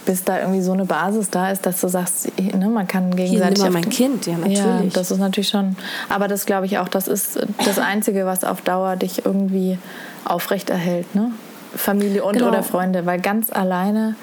[0.04, 3.62] bis da irgendwie so eine Basis da ist, dass du sagst, ne, man kann gegenseitig.
[3.62, 4.58] Hier, mein Kind, ja, natürlich.
[4.58, 5.76] Ja, das ist natürlich schon.
[6.08, 9.78] Aber das glaube ich auch, das ist das Einzige, was auf Dauer dich irgendwie
[10.24, 11.32] aufrechterhält, ne?
[11.74, 12.48] Familie und genau.
[12.48, 14.16] oder Freunde, weil ganz alleine.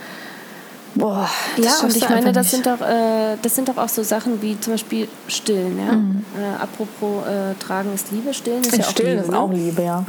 [0.96, 4.42] Boah, ja, und ich meine, das sind, doch, äh, das sind doch auch so Sachen
[4.42, 5.78] wie zum Beispiel Stillen.
[5.78, 5.94] Ja?
[5.94, 6.26] Mhm.
[6.36, 9.32] Äh, apropos äh, Tragen ist Liebe, Stillen ist ja auch Stillen Liebe.
[9.32, 10.04] ist auch Liebe, ja.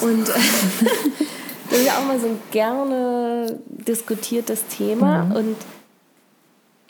[0.00, 0.28] Und
[1.70, 5.24] das ist ja auch mal so ein gerne diskutiertes Thema.
[5.24, 5.36] Mhm.
[5.36, 5.56] Und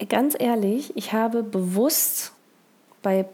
[0.09, 2.33] ganz ehrlich, ich habe bewusst
[3.03, 3.27] bei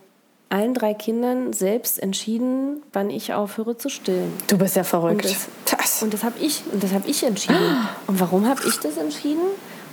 [0.48, 4.32] allen drei Kindern selbst entschieden, wann ich aufhöre zu stillen.
[4.46, 5.24] Du bist ja verrückt.
[5.24, 6.02] Und das, das.
[6.02, 7.88] Und das habe ich, und das habe ich entschieden.
[8.06, 9.42] Und warum habe ich das entschieden?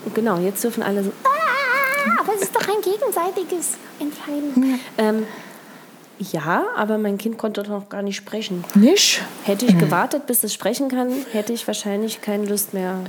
[0.05, 1.11] Und genau, jetzt dürfen alle so.
[1.23, 4.79] Ah, aber es ist doch ein gegenseitiges Entscheiden.
[4.97, 5.05] Ja.
[5.05, 5.25] Ähm,
[6.19, 8.63] ja, aber mein Kind konnte doch noch gar nicht sprechen.
[8.75, 9.21] Nicht?
[9.43, 9.79] Hätte ich mhm.
[9.79, 12.99] gewartet, bis es sprechen kann, hätte ich wahrscheinlich keine Lust mehr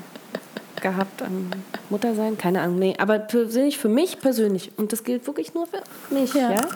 [0.80, 1.50] gehabt am
[1.90, 2.36] Muttersein.
[2.38, 2.78] Keine Ahnung.
[2.78, 5.82] Nee, aber persönlich, für mich persönlich, und das gilt wirklich nur für
[6.14, 6.52] mich, ja.
[6.52, 6.68] ja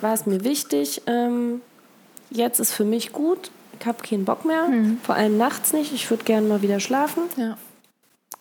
[0.00, 1.02] war es mir wichtig.
[1.06, 1.60] Ähm,
[2.30, 3.50] jetzt ist für mich gut.
[3.78, 4.68] Ich habe keinen Bock mehr.
[4.68, 4.98] Mhm.
[5.02, 5.92] Vor allem nachts nicht.
[5.92, 7.22] Ich würde gerne mal wieder schlafen.
[7.36, 7.56] Ja.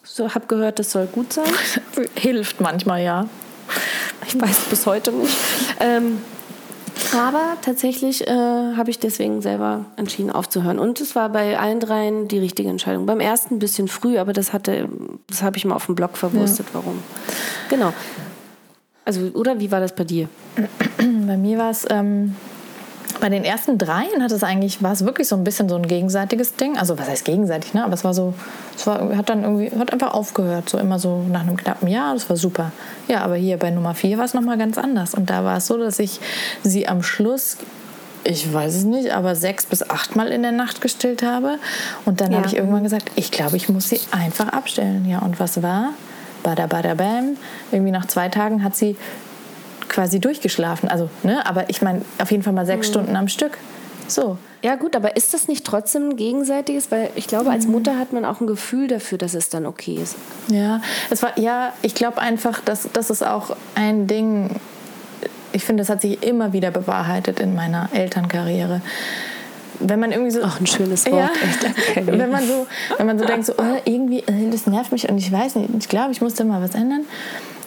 [0.04, 1.52] So, habe gehört, das soll gut sein.
[2.16, 3.28] Hilft manchmal, ja.
[4.26, 5.36] Ich weiß bis heute nicht.
[5.80, 6.22] Ähm,
[7.16, 10.80] aber tatsächlich äh, habe ich deswegen selber entschieden aufzuhören.
[10.80, 13.06] Und es war bei allen dreien die richtige Entscheidung.
[13.06, 14.90] Beim ersten ein bisschen früh, aber das hatte,
[15.28, 16.76] das habe ich mal auf dem Blog verwurstet, ja.
[16.76, 17.00] warum.
[17.70, 17.94] Genau.
[19.06, 20.28] Also, oder wie war das bei dir?
[20.98, 22.36] Bei mir war es ähm,
[23.20, 25.88] bei den ersten dreien hat es eigentlich, war es wirklich so ein bisschen so ein
[25.88, 26.78] gegenseitiges Ding.
[26.78, 27.84] Also was heißt gegenseitig, ne?
[27.84, 28.34] Aber es war so,
[28.76, 30.70] es war, hat dann irgendwie, hat einfach aufgehört.
[30.70, 32.72] So immer so nach einem knappen Jahr, das war super.
[33.08, 35.14] Ja, aber hier bei Nummer vier war es nochmal ganz anders.
[35.14, 36.20] Und da war es so, dass ich
[36.64, 37.58] sie am Schluss
[38.24, 41.60] ich weiß es nicht, aber sechs bis achtmal in der Nacht gestillt habe.
[42.04, 42.40] Und dann ja.
[42.40, 45.06] habe ich irgendwann gesagt, ich glaube, ich muss sie einfach abstellen.
[45.08, 45.94] Ja, und was war?
[46.44, 47.38] Bada bada bam.
[47.72, 48.98] Irgendwie nach zwei Tagen hat sie
[49.98, 50.90] quasi durchgeschlafen.
[50.90, 52.92] Also, ne, aber ich meine, auf jeden Fall mal sechs mhm.
[52.92, 53.58] Stunden am Stück.
[54.08, 54.38] So.
[54.62, 56.92] Ja, gut, aber ist das nicht trotzdem ein gegenseitiges?
[56.92, 57.72] Weil ich glaube, als mhm.
[57.72, 60.16] Mutter hat man auch ein Gefühl dafür, dass es dann okay ist.
[60.50, 64.52] Ja, es war, ja, ich glaube einfach, dass das ist auch ein Ding,
[65.52, 68.82] ich finde, das hat sich immer wieder bewahrheitet in meiner Elternkarriere.
[69.80, 70.42] Wenn man irgendwie so.
[70.44, 72.06] Ach, ein schönes Wort, ja, echt.
[72.06, 75.18] Wenn man so, wenn man so denkt, so, oh, irgendwie, äh, das nervt mich und
[75.18, 77.06] ich weiß nicht, ich glaube, ich musste mal was ändern,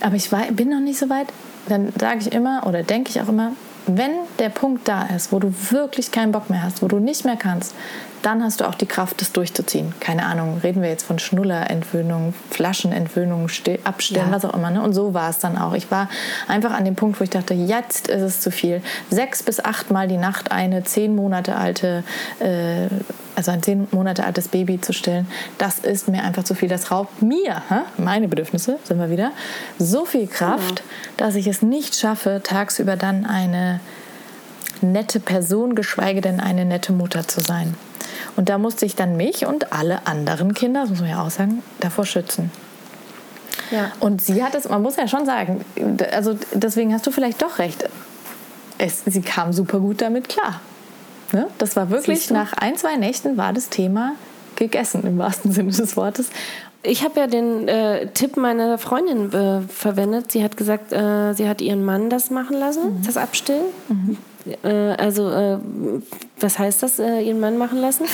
[0.02, 1.28] aber ich war, bin noch nicht so weit,
[1.68, 3.52] dann sage ich immer oder denke ich auch immer,
[3.86, 7.24] wenn der Punkt da ist, wo du wirklich keinen Bock mehr hast, wo du nicht
[7.24, 7.74] mehr kannst,
[8.22, 9.94] dann hast du auch die Kraft, das durchzuziehen.
[10.00, 13.48] Keine Ahnung, reden wir jetzt von Schnullerentwöhnung, Flaschenentwöhnung,
[13.84, 14.34] Abstellen, ja.
[14.34, 14.70] was auch immer.
[14.70, 14.82] Ne?
[14.82, 15.74] Und so war es dann auch.
[15.74, 16.08] Ich war
[16.46, 18.82] einfach an dem Punkt, wo ich dachte, jetzt ist es zu viel.
[19.10, 22.04] Sechs bis achtmal die Nacht eine zehn Monate alte,
[22.40, 22.88] äh,
[23.36, 25.26] also ein zehn Monate altes Baby zu stillen,
[25.58, 26.68] das ist mir einfach zu viel.
[26.68, 27.80] Das raubt mir, hä?
[27.96, 29.32] meine Bedürfnisse, sind wir wieder,
[29.78, 30.84] so viel Kraft, ja.
[31.16, 33.80] dass ich es nicht schaffe, tagsüber dann eine
[34.82, 37.74] nette Person, geschweige denn eine nette Mutter zu sein.
[38.36, 41.30] Und da musste ich dann mich und alle anderen Kinder, das muss man ja auch
[41.30, 42.50] sagen, davor schützen.
[43.70, 43.92] Ja.
[44.00, 45.64] Und sie hat es, man muss ja schon sagen,
[46.12, 47.88] also deswegen hast du vielleicht doch recht.
[48.78, 50.60] Es, sie kam super gut damit klar.
[51.32, 51.46] Ne?
[51.58, 54.12] Das war wirklich, nach ein, zwei Nächten war das Thema
[54.56, 56.30] gegessen, im wahrsten Sinne des Wortes.
[56.82, 60.32] Ich habe ja den äh, Tipp meiner Freundin äh, verwendet.
[60.32, 63.02] Sie hat gesagt, äh, sie hat ihren Mann das machen lassen, mhm.
[63.04, 63.66] das Abstillen.
[63.88, 64.16] Mhm.
[64.62, 65.58] Äh, also, äh,
[66.38, 68.06] was heißt das, äh, ihren Mann machen lassen?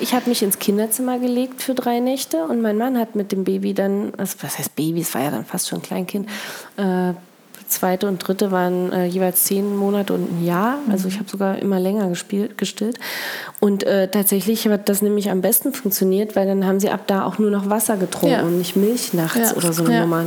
[0.00, 3.44] ich habe mich ins Kinderzimmer gelegt für drei Nächte und mein Mann hat mit dem
[3.44, 6.28] Baby dann, also was heißt Baby, es war ja dann fast schon ein Kleinkind,
[7.70, 10.78] zweite und dritte waren äh, jeweils zehn Monate und ein Jahr.
[10.90, 12.98] Also ich habe sogar immer länger gespielt, gestillt.
[13.60, 17.24] Und äh, tatsächlich hat das nämlich am besten funktioniert, weil dann haben sie ab da
[17.24, 18.42] auch nur noch Wasser getrunken ja.
[18.42, 19.56] und nicht Milch nachts ja.
[19.56, 20.00] oder so eine ja.
[20.00, 20.24] Nummer.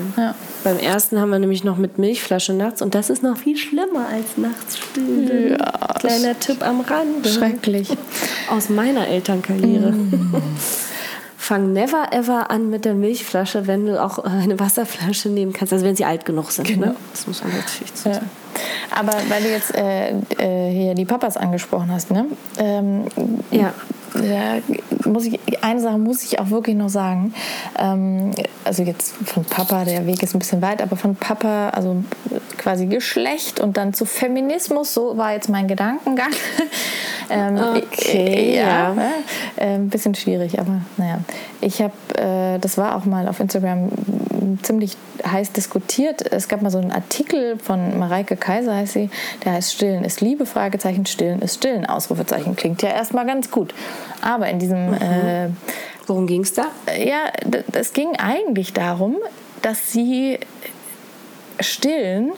[0.64, 4.08] Beim ersten haben wir nämlich noch mit Milchflasche nachts und das ist noch viel schlimmer
[4.12, 5.58] als nachts stillen.
[6.00, 7.30] Kleiner Tipp am Rande.
[7.30, 7.90] Schrecklich.
[8.50, 9.92] Aus meiner Elternkarriere.
[9.92, 10.36] Mm.
[11.44, 15.86] Fang never ever an mit der Milchflasche, wenn du auch eine Wasserflasche nehmen kannst, also
[15.86, 16.70] wenn sie alt genug sind.
[16.70, 16.76] Ne?
[16.76, 16.88] Genau.
[16.88, 16.96] Ne?
[17.12, 18.30] Das muss man natürlich zu sagen.
[18.56, 18.62] Ja.
[18.98, 22.28] Aber weil du jetzt äh, äh, hier die Papas angesprochen hast, ne?
[22.58, 23.08] Ähm,
[23.52, 23.74] ja.
[24.22, 24.60] Ja,
[25.06, 27.34] muss ich, eine Sache muss ich auch wirklich noch sagen.
[27.78, 28.32] Ähm,
[28.64, 32.04] also jetzt von Papa, der Weg ist ein bisschen weit, aber von Papa, also
[32.58, 36.32] quasi Geschlecht und dann zu Feminismus, so war jetzt mein Gedankengang.
[37.30, 38.94] ähm, okay, ja.
[38.94, 39.12] ja.
[39.58, 41.20] Äh, ein bisschen schwierig, aber naja.
[41.62, 43.90] Ich habe, äh, das war auch mal auf Instagram
[44.62, 46.32] ziemlich heiß diskutiert.
[46.32, 49.10] Es gab mal so einen Artikel von Mareike Kaiser, heißt sie,
[49.44, 52.56] der heißt Stillen ist Liebe, Fragezeichen, Stillen ist Stillen, Ausrufezeichen.
[52.56, 53.74] Klingt ja erstmal ganz gut.
[54.22, 54.92] Aber in diesem...
[54.92, 54.94] Mhm.
[54.96, 55.50] Äh,
[56.06, 56.66] Worum ging es da?
[56.98, 57.32] Ja,
[57.72, 59.18] es ging eigentlich darum,
[59.62, 60.38] dass sie
[61.62, 62.34] Stillen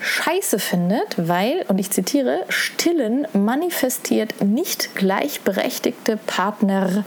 [0.00, 7.04] scheiße findet, weil, und ich zitiere, Stillen manifestiert nicht gleichberechtigte Partner,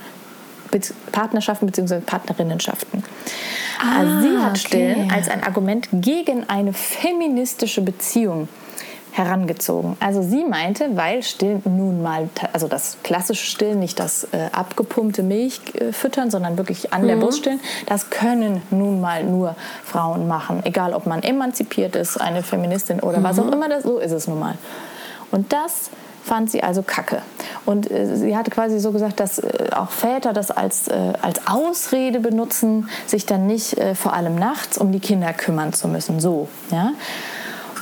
[1.12, 1.99] Partnerschaften bzw.
[1.99, 3.03] Partnerinnenschaften.
[3.80, 5.13] Ah, also sie hat Stillen okay.
[5.13, 8.47] als ein Argument gegen eine feministische Beziehung
[9.17, 9.97] herangezogen.
[9.99, 15.23] Also sie meinte, weil Stillen nun mal, also das klassische Stillen, nicht das äh, abgepumpte
[15.23, 17.08] Milch äh, füttern, sondern wirklich an mhm.
[17.08, 20.62] der Brust stillen, das können nun mal nur Frauen machen.
[20.65, 23.23] Egal, ob man emanzipiert ist, eine Feministin oder mhm.
[23.23, 24.56] was auch immer, das, so ist es nun mal.
[25.32, 25.89] Und das
[26.27, 27.21] fand sie also kacke.
[27.65, 31.47] Und äh, sie hatte quasi so gesagt, dass äh, auch Väter das als, äh, als
[31.47, 36.19] Ausrede benutzen, sich dann nicht äh, vor allem nachts um die Kinder kümmern zu müssen.
[36.19, 36.91] So, ja.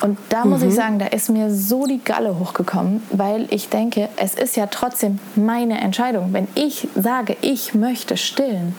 [0.02, 0.70] Und da muss mhm.
[0.70, 4.68] ich sagen, da ist mir so die Galle hochgekommen, weil ich denke, es ist ja
[4.68, 6.34] trotzdem meine Entscheidung.
[6.34, 8.76] Wenn ich sage, ich möchte stillen,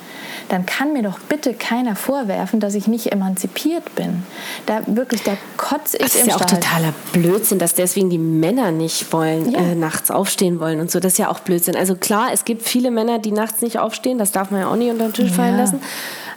[0.49, 4.23] dann kann mir doch bitte keiner vorwerfen, dass ich nicht emanzipiert bin.
[4.67, 8.71] Da wirklich, da kotze ich das ist ja auch totaler Blödsinn, dass deswegen die Männer
[8.71, 9.59] nicht wollen, ja.
[9.59, 11.01] äh, nachts aufstehen wollen und so.
[11.01, 11.77] Das ist ja auch Blödsinn.
[11.77, 14.19] Also klar, es gibt viele Männer, die nachts nicht aufstehen.
[14.19, 15.81] Das darf man ja auch nicht unter den Tisch fallen lassen.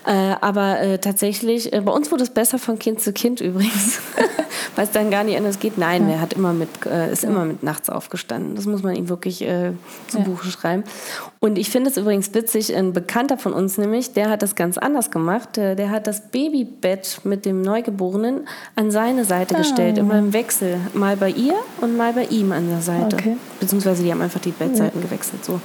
[0.05, 3.99] Äh, aber äh, tatsächlich, äh, bei uns wurde es besser von Kind zu Kind übrigens,
[4.75, 5.77] weil es dann gar nicht anders geht.
[5.77, 6.15] Nein, ja.
[6.15, 7.29] er hat immer mit, äh, ist ja.
[7.29, 8.55] immer mit nachts aufgestanden.
[8.55, 9.71] Das muss man ihm wirklich äh,
[10.07, 10.23] zu ja.
[10.23, 10.83] Buche schreiben.
[11.39, 14.77] Und ich finde es übrigens witzig, ein Bekannter von uns nämlich, der hat das ganz
[14.77, 15.57] anders gemacht.
[15.57, 19.59] Äh, der hat das Babybett mit dem Neugeborenen an seine Seite ah.
[19.59, 20.77] gestellt, immer im Wechsel.
[20.93, 23.15] Mal bei ihr und mal bei ihm an der Seite.
[23.15, 23.37] Okay.
[23.59, 25.43] Beziehungsweise die haben einfach die Bettseiten gewechselt.
[25.43, 25.59] So.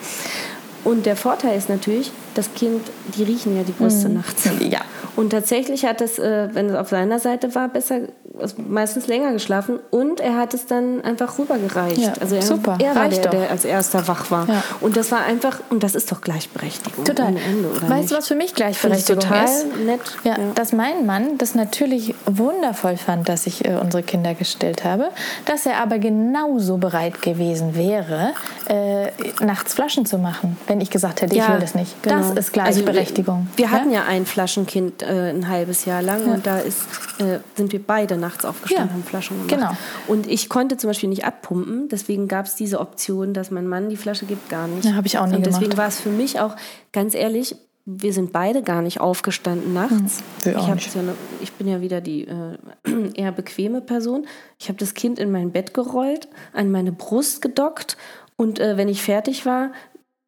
[0.85, 2.83] Und der Vorteil ist natürlich, das Kind,
[3.17, 4.17] die riechen ja die Brüste mhm.
[4.17, 4.49] nachts.
[4.61, 4.83] Ja.
[5.17, 8.01] Und tatsächlich hat es, äh, wenn es auf seiner Seite war, besser
[8.41, 11.99] also meistens länger geschlafen und er hat es dann einfach rübergereicht.
[11.99, 14.49] Ja, also er, super, er war reicht der, der als erster wach war.
[14.49, 14.63] Ja.
[14.81, 17.05] Und das war einfach, und das ist doch Gleichberechtigung.
[17.05, 17.29] Total.
[17.29, 19.77] Ende, weißt du, was für mich Gleichberechtigung total ist?
[19.85, 20.01] nett.
[20.25, 25.11] Ja, dass mein Mann das natürlich wundervoll fand, dass ich äh, unsere Kinder gestillt habe,
[25.45, 28.33] dass er aber genauso bereit gewesen wäre,
[28.69, 29.11] äh,
[29.45, 32.03] nachts Flaschen zu machen, wenn ich gesagt hätte, ich will das nicht.
[32.03, 32.19] genau.
[32.19, 33.47] Das ist Gleichberechtigung.
[33.47, 36.83] Also wir, wir hatten ja ein Flaschenkind äh, ein halbes Jahr lang und da ist,
[37.19, 39.51] äh, sind wir beide nachts aufgestanden Ja, und haben Flaschen gemacht.
[39.51, 39.77] genau.
[40.07, 43.89] Und ich konnte zum Beispiel nicht abpumpen, deswegen gab es diese Option, dass mein Mann
[43.89, 44.85] die Flasche gibt, gar nicht.
[44.85, 45.79] Ja, hab ich auch nie Und deswegen gemacht.
[45.79, 46.57] war es für mich auch,
[46.93, 50.23] ganz ehrlich, wir sind beide gar nicht aufgestanden nachts.
[50.43, 51.13] wir ich, so eine,
[51.43, 52.57] ich bin ja wieder die äh,
[53.15, 54.27] eher bequeme Person.
[54.59, 57.99] Ich habe das Kind in mein Bett gerollt, an meine Brust gedockt
[58.37, 59.71] und äh, wenn ich fertig war,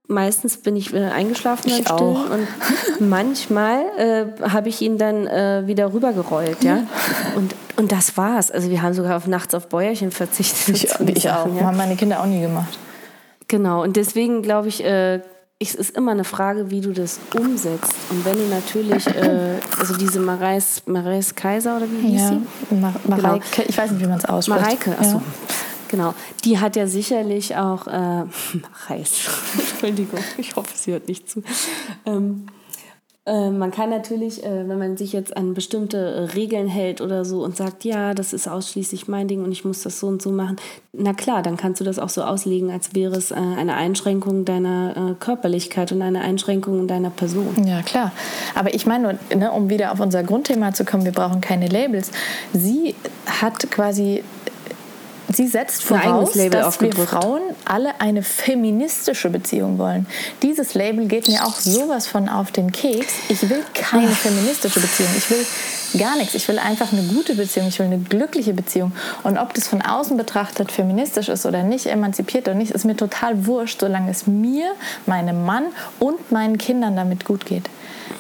[0.09, 2.31] meistens bin ich äh, eingeschlafen Ich auch.
[2.31, 2.47] und
[3.01, 6.85] manchmal äh, habe ich ihn dann äh, wieder rübergerollt, ja.
[7.35, 8.51] Und, und das war's.
[8.51, 10.69] Also wir haben sogar auf nachts auf Bäuerchen verzichtet.
[10.77, 11.47] Ich, ich auch.
[11.55, 11.64] Ja.
[11.66, 12.79] Haben meine Kinder auch nie gemacht.
[13.49, 15.21] Genau, und deswegen glaube ich, äh,
[15.59, 17.95] es ist immer eine Frage, wie du das umsetzt.
[18.11, 22.29] Und wenn du natürlich, äh, also diese Mareis, Mareis Kaiser oder wie hieß Ja,
[22.69, 22.75] sie?
[22.75, 24.61] Mar Mareike, ich weiß nicht, wie man es ausspricht.
[24.61, 25.16] Mareike, achso.
[25.16, 25.23] Ja.
[25.88, 27.90] Genau, die hat ja sicherlich auch, äh,
[28.90, 31.42] Mareis, Entschuldigung, ich hoffe, sie hört nicht zu.
[32.05, 32.46] Ähm,
[33.27, 37.42] äh, man kann natürlich, äh, wenn man sich jetzt an bestimmte Regeln hält oder so
[37.42, 40.31] und sagt, ja, das ist ausschließlich mein Ding und ich muss das so und so
[40.31, 40.57] machen,
[40.92, 44.44] na klar, dann kannst du das auch so auslegen, als wäre es äh, eine Einschränkung
[44.44, 47.66] deiner äh, Körperlichkeit und eine Einschränkung deiner Person.
[47.66, 48.12] Ja, klar.
[48.55, 52.12] Aber ich meine, ne, um wieder auf unser Grundthema zu kommen, wir brauchen keine Labels.
[52.53, 52.94] Sie
[53.27, 54.22] hat quasi,
[55.33, 56.93] sie setzt voraus, Label dass wir.
[56.93, 60.07] Frauen alle eine feministische Beziehung wollen.
[60.43, 63.12] Dieses Label geht mir auch sowas von auf den Keks.
[63.29, 65.11] Ich will keine feministische Beziehung.
[65.17, 65.47] Ich will
[65.99, 66.35] gar nichts.
[66.35, 67.69] Ich will einfach eine gute Beziehung.
[67.69, 68.93] Ich will eine glückliche Beziehung.
[69.23, 72.97] Und ob das von außen betrachtet feministisch ist oder nicht, emanzipiert oder nicht, ist mir
[72.97, 74.73] total wurscht, solange es mir,
[75.07, 75.65] meinem Mann
[75.99, 77.65] und meinen Kindern damit gut geht.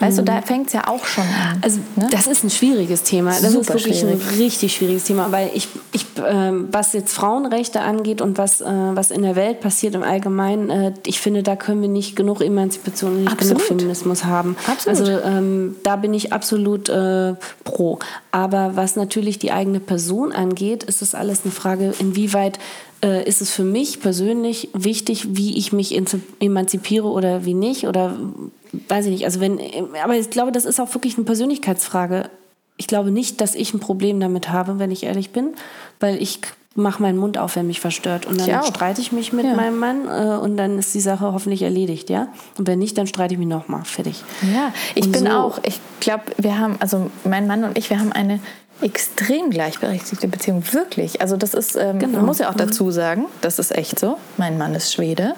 [0.00, 1.58] Weißt du, da fängt es ja auch schon an.
[1.62, 2.08] Also ne?
[2.10, 3.30] das ist ein schwieriges Thema.
[3.30, 4.20] Das Super ist wirklich schwierig.
[4.20, 8.64] ein richtig schwieriges Thema, weil ich, ich ähm, was jetzt Frauenrechte angeht und was, äh,
[8.66, 12.40] was in der Welt passiert im Allgemeinen, äh, ich finde, da können wir nicht genug
[12.40, 13.80] Emanzipation und nicht genug Absolut.
[13.80, 14.56] Feminismus haben.
[14.66, 15.00] Absolut.
[15.00, 17.98] Also ähm, da bin ich absolut äh, pro.
[18.30, 22.58] Aber was natürlich die eigene Person angeht, ist das alles eine Frage, inwieweit
[23.02, 26.00] äh, ist es für mich persönlich wichtig, wie ich mich
[26.40, 28.16] emanzipiere oder wie nicht oder
[28.88, 29.24] weiß ich nicht.
[29.24, 29.58] Also wenn,
[30.02, 32.30] aber ich glaube, das ist auch wirklich eine Persönlichkeitsfrage.
[32.76, 35.54] Ich glaube nicht, dass ich ein Problem damit habe, wenn ich ehrlich bin,
[36.00, 36.40] weil ich
[36.74, 38.66] mache meinen Mund auf, wenn mich verstört und Ich dann auch.
[38.66, 39.54] streite ich mich mit Ja.
[39.54, 42.28] meinem Mann äh, und dann ist die Sache hoffentlich erledigt, ja.
[42.58, 43.84] Und wenn nicht, dann streite ich mich nochmal.
[43.86, 44.22] Fertig.
[44.54, 47.88] Ja, ich Und bin so- auch, ich glaube, wir haben, also mein Mann und ich,
[47.88, 48.40] wir haben eine
[48.82, 51.22] extrem gleichberechtigte Beziehung, wirklich.
[51.22, 52.18] Also das ist, ähm, Genau.
[52.18, 55.34] man muss ja auch dazu sagen, das ist echt so, mein Mann ist Schwede.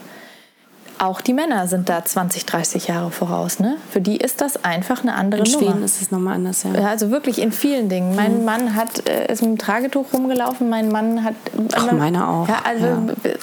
[0.98, 3.60] Auch die Männer sind da 20, 30 Jahre voraus.
[3.60, 3.76] Ne?
[3.90, 5.66] Für die ist das einfach eine andere In Nummer.
[5.66, 6.72] Schweden ist es nochmal anders, ja.
[6.86, 8.16] Also wirklich in vielen Dingen.
[8.16, 10.68] Mein Mann hat äh, ist mit dem Tragetuch rumgelaufen.
[10.68, 11.34] Mein Mann hat.
[11.74, 12.98] Ach, meiner auch, Ja, also ja.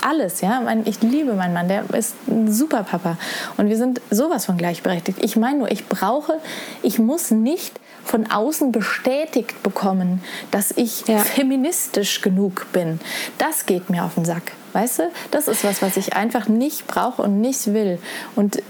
[0.08, 0.42] alles.
[0.42, 1.68] Ja, mein, ich liebe meinen Mann.
[1.68, 3.18] Der ist ein super Papa
[3.58, 5.24] und wir sind sowas von gleichberechtigt.
[5.24, 6.40] Ich meine nur, ich brauche,
[6.82, 11.20] ich muss nicht von außen bestätigt bekommen, dass ich Ja.
[11.20, 13.00] feministisch genug bin.
[13.38, 14.54] Das geht mir auf den Sack.
[14.74, 17.98] Weißt du, das ist was, was ich einfach nicht brauche und nicht will.
[18.36, 18.62] Und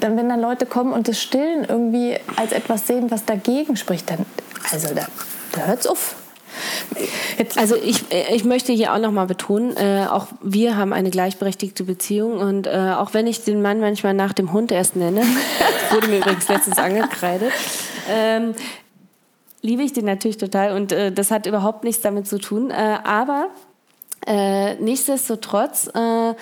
[0.00, 4.10] dann, wenn dann Leute kommen und das Stillen irgendwie als etwas sehen, was dagegen spricht,
[4.10, 4.26] dann,
[4.70, 5.06] also da,
[5.52, 6.14] da hört's auf.
[7.38, 11.84] Jetzt, Also ich, ich möchte hier auch nochmal betonen, äh, auch wir haben eine gleichberechtigte
[11.84, 15.22] Beziehung und äh, auch wenn ich den Mann manchmal nach dem Hund erst nenne,
[15.90, 17.52] wurde mir übrigens letztens angekreidet,
[18.10, 18.54] ähm,
[19.62, 22.98] liebe ich den natürlich total und äh, das hat überhaupt nichts damit zu tun, äh,
[23.04, 23.48] aber
[24.26, 26.34] äh, nichtsdestotrotz, äh,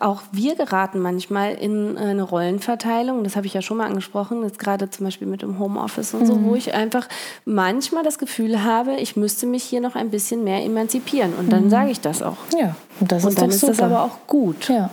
[0.00, 3.22] auch wir geraten manchmal in eine Rollenverteilung.
[3.22, 6.26] Das habe ich ja schon mal angesprochen, jetzt gerade zum Beispiel mit dem Homeoffice und
[6.26, 7.08] so, wo ich einfach
[7.44, 11.34] manchmal das Gefühl habe, ich müsste mich hier noch ein bisschen mehr emanzipieren.
[11.34, 12.36] Und dann sage ich das auch.
[12.58, 13.72] ja, und das Und ist dann ist super.
[13.74, 14.68] das aber auch gut.
[14.68, 14.90] ja.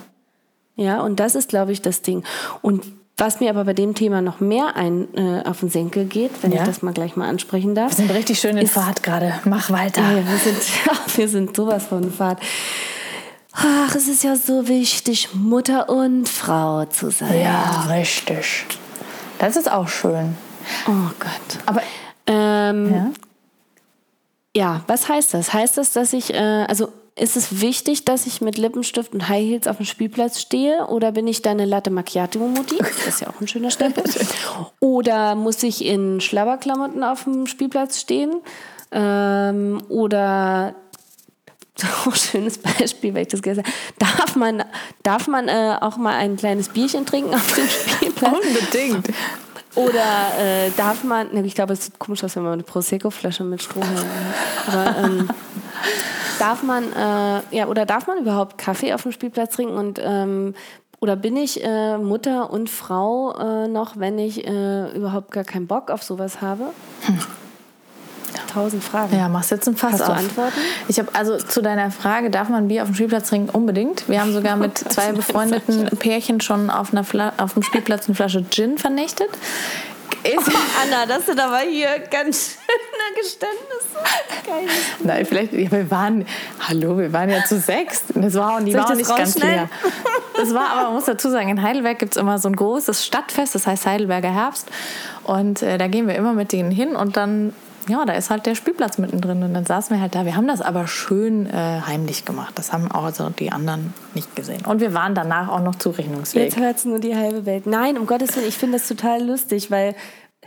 [0.76, 2.22] Ja, und das ist, glaube ich, das Ding.
[2.62, 2.84] Und
[3.18, 6.52] was mir aber bei dem Thema noch mehr ein, äh, auf den Senkel geht, wenn
[6.52, 6.60] Ja.
[6.62, 7.90] ich das mal gleich mal ansprechen darf.
[7.90, 9.34] Wir sind richtig schön in Ist- Fahrt gerade.
[9.44, 10.00] Mach weiter.
[10.02, 10.56] Ja, wir sind,
[11.16, 12.40] wir sind sowas von Fahrt.
[13.52, 17.40] Ach, es ist ja so wichtig, Mutter und Frau zu sein.
[17.42, 18.64] Ja, richtig.
[19.40, 20.36] Das ist auch schön.
[20.86, 21.58] Oh Gott.
[21.66, 21.82] Aber
[22.26, 23.10] Ähm, ja,
[24.56, 24.80] ja.
[24.86, 25.52] was heißt das?
[25.52, 29.44] Heißt das, dass ich, äh, also ist es wichtig, dass ich mit Lippenstift und High
[29.44, 30.86] Heels auf dem Spielplatz stehe?
[30.86, 32.78] Oder bin ich deine Latte Macchiato-Mutti?
[32.78, 34.04] Das ist ja auch ein schöner Stempel.
[34.80, 38.36] Oder muss ich in Schlabberklamotten auf dem Spielplatz stehen?
[38.90, 40.74] Ähm, oder
[41.76, 43.62] so ein schönes Beispiel, weil ich das habe.
[43.98, 44.64] Darf man,
[45.02, 48.34] darf man äh, auch mal ein kleines Bierchen trinken auf dem Spielplatz?
[48.34, 49.08] Unbedingt.
[49.78, 53.44] Oder äh, darf man, ne, ich glaube, es sieht komisch aus, wenn man eine Prosecco-Flasche
[53.44, 54.74] mit Strohhalm hat.
[54.74, 55.30] Aber ähm,
[56.40, 59.76] darf man, äh, ja, oder darf man überhaupt Kaffee auf dem Spielplatz trinken?
[59.76, 60.54] Und ähm,
[60.98, 65.68] oder bin ich äh, Mutter und Frau äh, noch, wenn ich äh, überhaupt gar keinen
[65.68, 66.64] Bock auf sowas habe?
[67.02, 67.18] Hm.
[68.52, 69.16] Tausend Fragen.
[69.16, 70.08] Ja, machst jetzt ein Fass Hast auf.
[70.08, 70.58] du Antworten?
[70.88, 73.50] Ich habe also zu deiner Frage, darf man Bier auf dem Spielplatz trinken?
[73.50, 74.08] Unbedingt.
[74.08, 78.14] Wir haben sogar mit zwei befreundeten Pärchen schon auf, einer Fla auf dem Spielplatz eine
[78.14, 79.28] Flasche Gin vernichtet.
[80.24, 80.48] Ist
[80.82, 83.98] Anna, das sind aber hier ganz schöne Geständnisse.
[84.46, 84.66] Geil.
[85.04, 86.26] Nein, vielleicht, ja, wir waren,
[86.68, 88.04] hallo, wir waren ja zu sechs.
[88.14, 89.68] Das war auch, die Soll war auch nicht ganz leer.
[90.36, 93.04] Das war aber, man muss dazu sagen, in Heidelberg gibt es immer so ein großes
[93.04, 94.68] Stadtfest, das heißt Heidelberger Herbst.
[95.24, 97.54] Und äh, da gehen wir immer mit denen hin und dann,
[97.88, 99.42] ja, da ist halt der Spielplatz mittendrin.
[99.42, 100.24] Und dann saßen wir halt da.
[100.24, 102.52] Wir haben das aber schön äh, heimlich gemacht.
[102.56, 104.64] Das haben auch also die anderen nicht gesehen.
[104.66, 106.54] Und wir waren danach auch noch zurechnungsfähig.
[106.54, 107.66] Jetzt hört es nur die halbe Welt.
[107.66, 109.94] Nein, um Gottes Willen, ich finde das total lustig, weil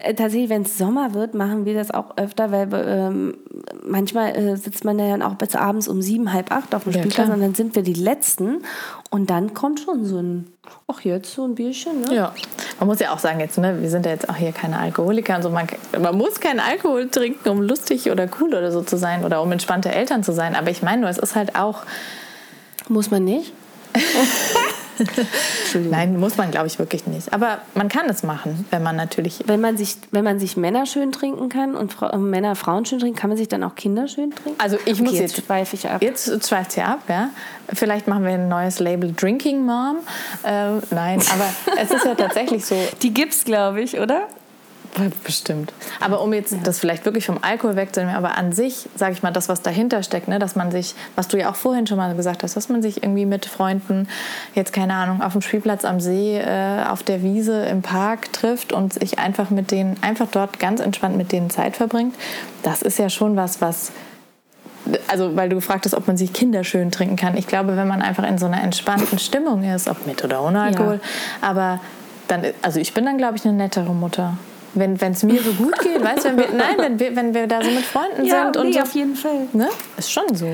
[0.01, 3.37] tatsächlich, wenn es Sommer wird, machen wir das auch öfter, weil ähm,
[3.85, 6.93] manchmal äh, sitzt man ja dann auch bis abends um sieben, halb acht auf dem
[6.93, 7.35] Ja, Spielplatz klar.
[7.37, 8.63] und dann sind wir die Letzten
[9.09, 10.47] und dann kommt schon so ein,
[10.87, 12.13] ach jetzt so ein Bierchen, ne?
[12.15, 12.33] Ja,
[12.79, 15.35] man muss ja auch sagen jetzt, ne, wir sind ja jetzt auch hier keine Alkoholiker
[15.37, 15.49] und so.
[15.49, 15.67] Man,
[16.01, 19.51] man muss keinen Alkohol trinken, um lustig oder cool oder so zu sein oder um
[19.51, 20.55] entspannte Eltern zu sein.
[20.55, 21.83] Aber ich meine nur, es ist halt auch,
[22.89, 23.53] Muss man nicht?
[25.89, 27.33] nein, muss man glaube ich wirklich nicht.
[27.33, 30.85] Aber man kann es machen, wenn man natürlich, Wenn man sich, wenn man sich Männer
[30.85, 33.75] schön trinken kann und Fra äh, Männer Frauen schön trinken, kann man sich dann auch
[33.75, 34.59] Kinder schön trinken?
[34.59, 36.01] also ich Okay, muss jetzt jetzt, schweife ich ab.
[36.01, 37.29] jetzt schweift ja ab, ja.
[37.73, 39.97] Vielleicht machen wir ein neues Label Drinking Mom.
[40.43, 41.45] Ähm, nein, aber
[41.81, 44.27] es ist ja tatsächlich so, Die gibt's, glaube ich, oder?
[45.23, 45.71] Bestimmt.
[45.99, 49.31] Aber um jetzt das vielleicht wirklich vom Alkohol wegzunehmen, aber an sich, sage ich mal,
[49.31, 52.13] das, was dahinter steckt, ne, dass man sich, was du ja auch vorhin schon mal
[52.15, 54.07] gesagt hast, dass man sich irgendwie mit Freunden,
[54.53, 58.73] jetzt keine Ahnung, auf dem Spielplatz am See, äh, auf der Wiese, im Park trifft
[58.73, 62.15] und sich einfach mit denen, einfach dort ganz entspannt mit denen Zeit verbringt,
[62.63, 63.91] das ist ja schon was, was
[65.07, 67.37] also weil du gefragt hast, ob man sich Kinder schön trinken kann.
[67.37, 70.59] Ich glaube, wenn man einfach in so einer entspannten Stimmung ist, ob mit oder ohne
[70.59, 70.99] Alkohol,
[71.39, 71.79] aber
[72.27, 74.37] dann, also ich bin dann, glaube ich, eine nettere Mutter.
[74.74, 77.47] Wenn es mir so gut geht, weißt du, wenn wir, nein, wenn wir, wenn wir
[77.47, 79.47] da so mit Freunden sind und nee, so, auf jeden Fall.
[79.53, 79.67] ne?
[79.97, 80.47] Ist schon so.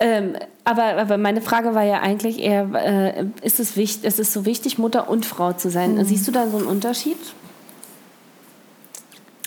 [0.00, 4.32] Ähm, aber, aber meine Frage war ja eigentlich eher, äh, ist, es wichtig, ist es
[4.32, 6.04] so wichtig, Mutter und Frau zu sein?
[6.04, 7.18] Siehst du da so einen Unterschied?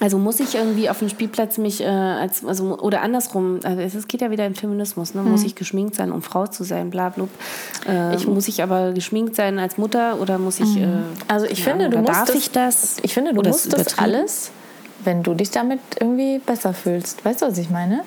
[0.02, 4.08] Also muss ich irgendwie auf dem Spielplatz mich äh, als also oder andersrum, also es
[4.10, 5.24] geht ja wieder im Feminismus, ne?
[5.24, 7.28] Muss ich geschminkt sein, um Frau zu sein, bla bla.
[7.88, 10.86] Äh, ich muss ich aber geschminkt sein als Mutter oder muss ich äh,
[11.30, 12.98] Also ich keine finde, du musst darf das, ich das?
[13.04, 14.52] Ich finde, du musst das alles,
[15.06, 17.24] wenn du dich damit irgendwie besser fühlst.
[17.24, 18.02] Weißt du, was ich meine?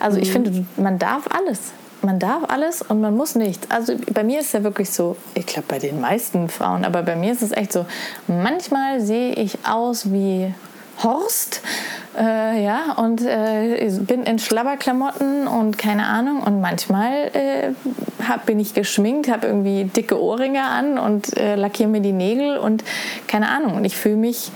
[0.00, 0.22] Also Mhm.
[0.22, 1.72] ich finde, man darf alles.
[2.00, 3.70] Man darf alles und man muss nichts.
[3.70, 7.02] Also bei mir ist es ja wirklich so, ich glaube bei den meisten Frauen, aber
[7.02, 7.84] bei mir ist es echt so,
[8.28, 10.54] manchmal sehe ich aus wie
[11.02, 11.60] Horst,
[12.16, 16.42] äh, ja, und äh, bin in Schlabberklamotten und keine Ahnung.
[16.42, 17.70] Und manchmal äh,
[18.26, 22.56] hab, bin ich geschminkt, habe irgendwie dicke Ohrringe an und äh, lackiere mir die Nägel
[22.56, 22.84] und
[23.26, 23.74] keine Ahnung.
[23.74, 24.52] Und ich fühle mich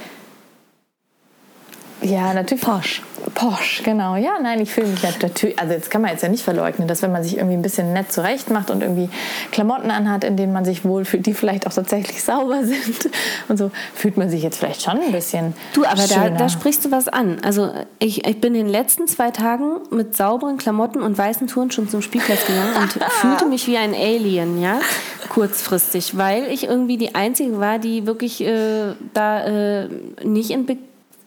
[2.03, 2.62] ja, natürlich.
[2.64, 3.03] Porsche.
[3.34, 4.16] Porsche, genau.
[4.16, 5.59] Ja, nein, ich fühle mich nat- natürlich.
[5.59, 7.92] Also, jetzt kann man jetzt ja nicht verleugnen, dass wenn man sich irgendwie ein bisschen
[7.92, 9.11] nett zurecht macht und irgendwie
[9.53, 13.11] Klamotten anhat, in denen man sich wohlfühlt, die vielleicht auch tatsächlich sauber sind
[13.49, 15.53] und so, fühlt man sich jetzt vielleicht schon ein bisschen.
[15.74, 17.38] Du, aber da, da sprichst du was an.
[17.44, 21.88] Also ich, ich bin in den letzten zwei Tagen mit sauberen Klamotten und weißen Turnschuhen
[21.88, 24.80] zum Spielplatz gegangen und fühlte mich wie ein Alien, ja,
[25.28, 29.88] kurzfristig, weil ich irgendwie die Einzige war, die wirklich äh, da äh,
[30.24, 30.78] nicht in Be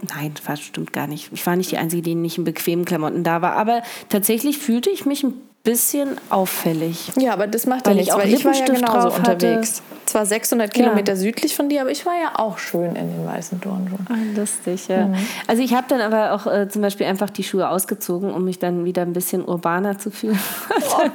[0.09, 1.29] Nein, das stimmt gar nicht.
[1.31, 3.53] Ich war nicht die Einzige, die nicht in bequemen Klamotten da war.
[3.53, 5.33] Aber tatsächlich fühlte ich mich ein
[5.63, 7.11] bisschen auffällig.
[7.17, 9.31] Ja, aber das macht ja ich nichts, auch weil ich war ja genauso drauf hatte.
[9.33, 9.83] unterwegs.
[10.05, 13.61] Zwar 600 Kilometer südlich von dir, aber ich war ja auch schön in den weißen
[13.61, 14.05] Turnschuhen.
[14.09, 15.09] Ah, lustig, ja.
[15.47, 18.59] Also ich habe dann aber auch äh, zum Beispiel einfach die Schuhe ausgezogen, um mich
[18.59, 20.39] dann wieder ein bisschen urbaner zu fühlen.
[20.99, 21.11] dann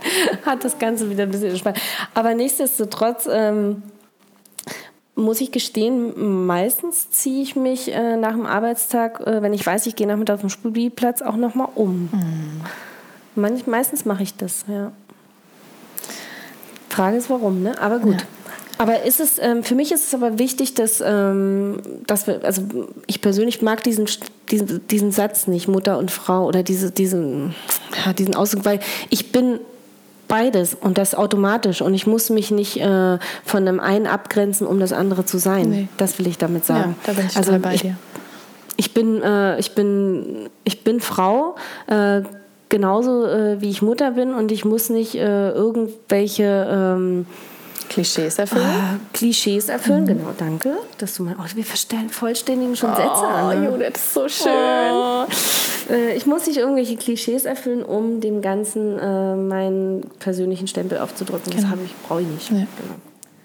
[0.47, 1.79] hat das Ganze wieder ein bisschen entspannt.
[2.15, 3.83] Aber nichtsdestotrotz ähm,
[5.17, 9.87] muss ich gestehen, meistens ziehe ich mich äh, nach dem Arbeitstag, äh, wenn ich weiß,
[9.87, 12.11] ich gehe nachmittag auf den Spielplatz, auch nochmal um.
[13.35, 14.93] Manch, meistens mache ich das, ja.
[16.91, 17.81] Frage ist warum, ne?
[17.81, 18.25] Aber gut.
[18.79, 22.63] Aber ist es, ähm, für mich ist es aber wichtig, dass, ähm, dass wir, also
[23.07, 24.07] ich persönlich mag diesen,
[24.51, 27.55] diesen, diesen Satz nicht, Mutter und Frau oder diese, diesen,
[28.05, 29.61] ja, diesen Ausdruck, weil ich bin
[30.29, 34.81] beides und das automatisch und ich muss mich nicht äh, von dem einen abgrenzen, um
[34.81, 35.71] das andere zu sein.
[35.71, 35.89] Nee.
[35.97, 36.97] Das will ich damit sagen.
[37.07, 37.97] Ja, da bin ich also bei ich, dir.
[38.77, 41.57] ich bin, äh, ich bin, ich bin Frau,
[41.87, 42.23] äh,
[42.69, 47.27] genauso äh, wie ich Mutter bin und ich muss nicht äh, irgendwelche ähm,
[47.89, 48.67] Klischees erfüllen.
[48.67, 50.07] Ah, Klischees erfüllen, mhm.
[50.07, 50.77] genau, danke.
[50.99, 53.61] Dass du mal, oh, wir verstellen vollständigen schon Sätze oh, an.
[53.61, 53.71] Ne?
[53.71, 54.51] Judith, ist so schön.
[54.93, 55.27] Oh.
[55.91, 61.53] Äh, ich muss nicht irgendwelche Klischees erfüllen, um dem Ganzen äh, meinen persönlichen Stempel aufzudrücken.
[61.53, 61.71] Genau.
[61.71, 62.51] Das ich, brauche ich nicht.
[62.51, 62.57] Ja.
[62.57, 62.95] Genau.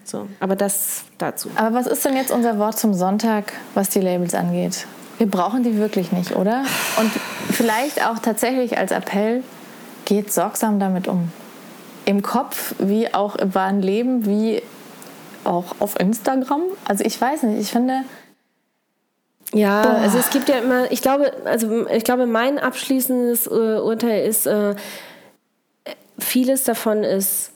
[0.04, 1.50] So, aber das dazu.
[1.56, 4.88] Aber was ist denn jetzt unser Wort zum Sonntag, was die Labels angeht?
[5.18, 6.64] Wir brauchen die wirklich nicht, oder?
[7.00, 7.12] Und
[7.52, 9.44] vielleicht auch tatsächlich als Appell,
[10.06, 11.32] geht sorgsam damit um.
[12.06, 14.64] Im Kopf, wie auch im wahren Leben, wie
[15.44, 16.64] auch auf Instagram.
[16.86, 18.02] Also ich weiß nicht, ich finde.
[19.54, 19.95] Ja, boah.
[20.02, 24.47] also es gibt ja immer, ich glaube, also ich glaube, mein abschließendes äh, Urteil ist,
[24.47, 24.76] äh,
[26.18, 27.52] vieles davon ist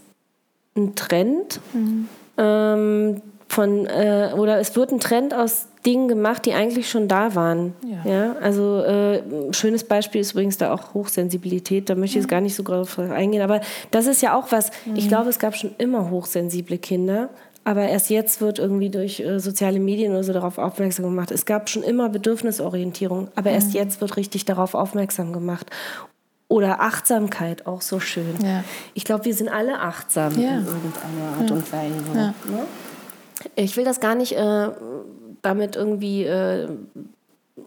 [0.75, 1.61] ein Trend.
[1.73, 2.09] Mhm.
[2.37, 7.35] Ähm, von, äh, oder es wird ein Trend aus Dingen gemacht, die eigentlich schon da
[7.35, 7.73] waren.
[7.85, 8.11] Ja.
[8.11, 8.35] ja?
[8.41, 9.21] Also äh,
[9.51, 11.89] schönes Beispiel ist übrigens da auch Hochsensibilität.
[11.89, 13.43] Da möchte ich jetzt gar nicht so drauf eingehen.
[13.43, 14.71] Aber das ist ja auch was.
[14.85, 14.95] Mhm.
[14.95, 17.29] Ich glaube, es gab schon immer hochsensible Kinder.
[17.65, 21.31] Aber erst jetzt wird irgendwie durch äh, soziale Medien oder so darauf aufmerksam gemacht.
[21.31, 23.55] Es gab schon immer Bedürfnisorientierung, aber mhm.
[23.55, 25.69] erst jetzt wird richtig darauf aufmerksam gemacht.
[26.47, 28.35] Oder Achtsamkeit, auch so schön.
[28.43, 28.63] Ja.
[28.93, 30.59] Ich glaube, wir sind alle achtsam ja.
[30.59, 31.95] in irgendeiner Art und Weise.
[32.13, 32.27] Ja.
[32.51, 32.65] Ne?
[33.55, 34.69] Ich will das gar nicht äh,
[35.41, 36.69] damit irgendwie äh,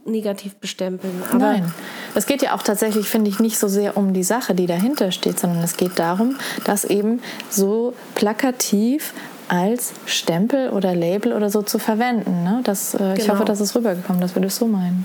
[0.04, 1.24] negativ bestempeln.
[1.28, 1.74] Aber Nein,
[2.14, 5.10] es geht ja auch tatsächlich, finde ich, nicht so sehr um die Sache, die dahinter
[5.10, 7.20] steht, sondern es geht darum, dass eben
[7.50, 9.12] so plakativ
[9.48, 12.44] als Stempel oder Label oder so zu verwenden.
[12.44, 12.60] Ne?
[12.64, 13.14] Das, äh, genau.
[13.14, 15.04] Ich hoffe, das ist rübergekommen, dass wir das so meinen.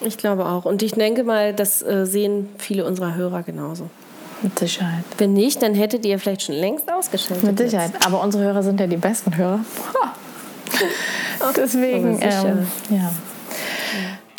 [0.00, 0.64] Ich glaube auch.
[0.64, 3.88] Und ich denke mal, das äh, sehen viele unserer Hörer genauso.
[4.42, 5.04] Mit Sicherheit.
[5.18, 7.44] Wenn nicht, dann hättet ihr vielleicht schon längst ausgeschaltet.
[7.44, 7.92] Mit Sicherheit.
[7.94, 8.06] Jetzt.
[8.06, 9.60] Aber unsere Hörer sind ja die besten Hörer.
[11.56, 13.10] Deswegen, ähm, ja.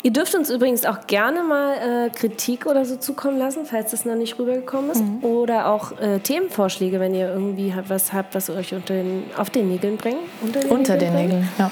[0.02, 4.06] Ihr dürft uns übrigens auch gerne mal äh, Kritik oder so zukommen lassen, falls das
[4.06, 5.02] noch nicht rübergekommen ist.
[5.02, 5.22] Mhm.
[5.22, 9.68] Oder auch äh, Themenvorschläge, wenn ihr irgendwie was habt, was euch unter den, auf den
[9.68, 10.16] Nägeln bringt.
[10.40, 11.70] Unter den, unter Nägeln, den Nägeln, ja.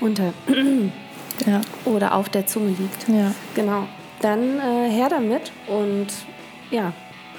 [0.00, 0.32] Unter.
[1.46, 1.60] ja.
[1.86, 3.08] Oder auf der Zunge liegt.
[3.08, 3.32] Ja.
[3.54, 3.84] Genau.
[4.20, 6.08] Dann äh, her damit und
[6.70, 6.92] ja,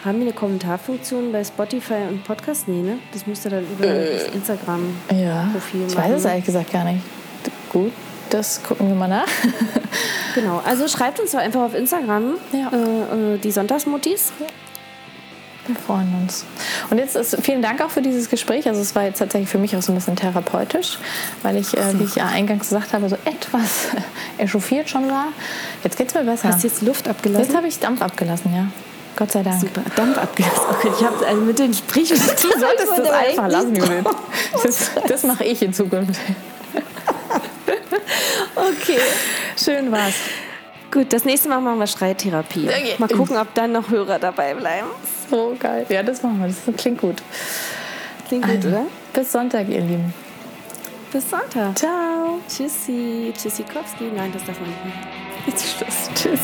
[0.04, 2.68] haben wir eine Kommentarfunktion bei Spotify und Podcast?
[2.68, 2.98] Nee, ne?
[3.14, 5.86] Das müsste dann über äh, das Instagram-Profil ja, machen.
[5.88, 7.02] Ich weiß es ehrlich gesagt gar nicht.
[7.70, 7.92] Gut,
[8.34, 9.28] das gucken wir mal nach.
[10.36, 12.72] genau, also schreibt uns doch einfach auf Instagram ja.
[12.72, 14.34] äh, äh die Sonntagsmutis.
[15.66, 16.46] Wir freuen uns.
[16.90, 18.68] Und jetzt ist, vielen Dank auch für dieses Gespräch.
[18.68, 20.98] Also es war jetzt tatsächlich für mich auch so ein bisschen therapeutisch,
[21.42, 23.88] weil ich, äh, wie ich ja eingangs gesagt habe, so etwas
[24.38, 25.28] echauffiert schon war.
[25.84, 26.50] Jetzt geht es mir besser.
[26.50, 27.46] Hast du jetzt Luft abgelassen?
[27.46, 28.68] Jetzt habe ich Dampf abgelassen, ja.
[29.16, 29.62] Gott sei Dank.
[29.62, 30.64] Super, Dampf abgelassen.
[30.72, 32.36] Okay, ich habe also mit den Sprichwörtern.
[32.36, 34.04] Du solltest das einfach lassen, Judith.
[34.64, 36.20] Das, das mache ich in Zukunft.
[38.56, 39.00] okay.
[39.58, 40.16] Schön war's.
[40.92, 42.68] Gut, das nächste Mal machen wir Schreittherapie.
[42.68, 42.96] Okay.
[43.00, 44.88] Mal gucken, ob dann noch Hörer dabei bleiben.
[45.30, 45.86] So geil.
[45.90, 46.48] Ja, das machen wir.
[46.48, 47.16] Das klingt gut.
[48.28, 48.86] Klingt gut, also, oder?
[49.14, 50.14] Bis Sonntag, ihr Lieben.
[51.12, 51.78] Bis Sonntag.
[51.78, 52.40] Ciao.
[52.48, 53.34] Tschüssi.
[53.36, 54.12] Tschüssikowski.
[54.16, 54.78] Nein, das darf man nicht.
[55.48, 56.10] Jetzt Schluss.
[56.16, 56.40] Tschüss.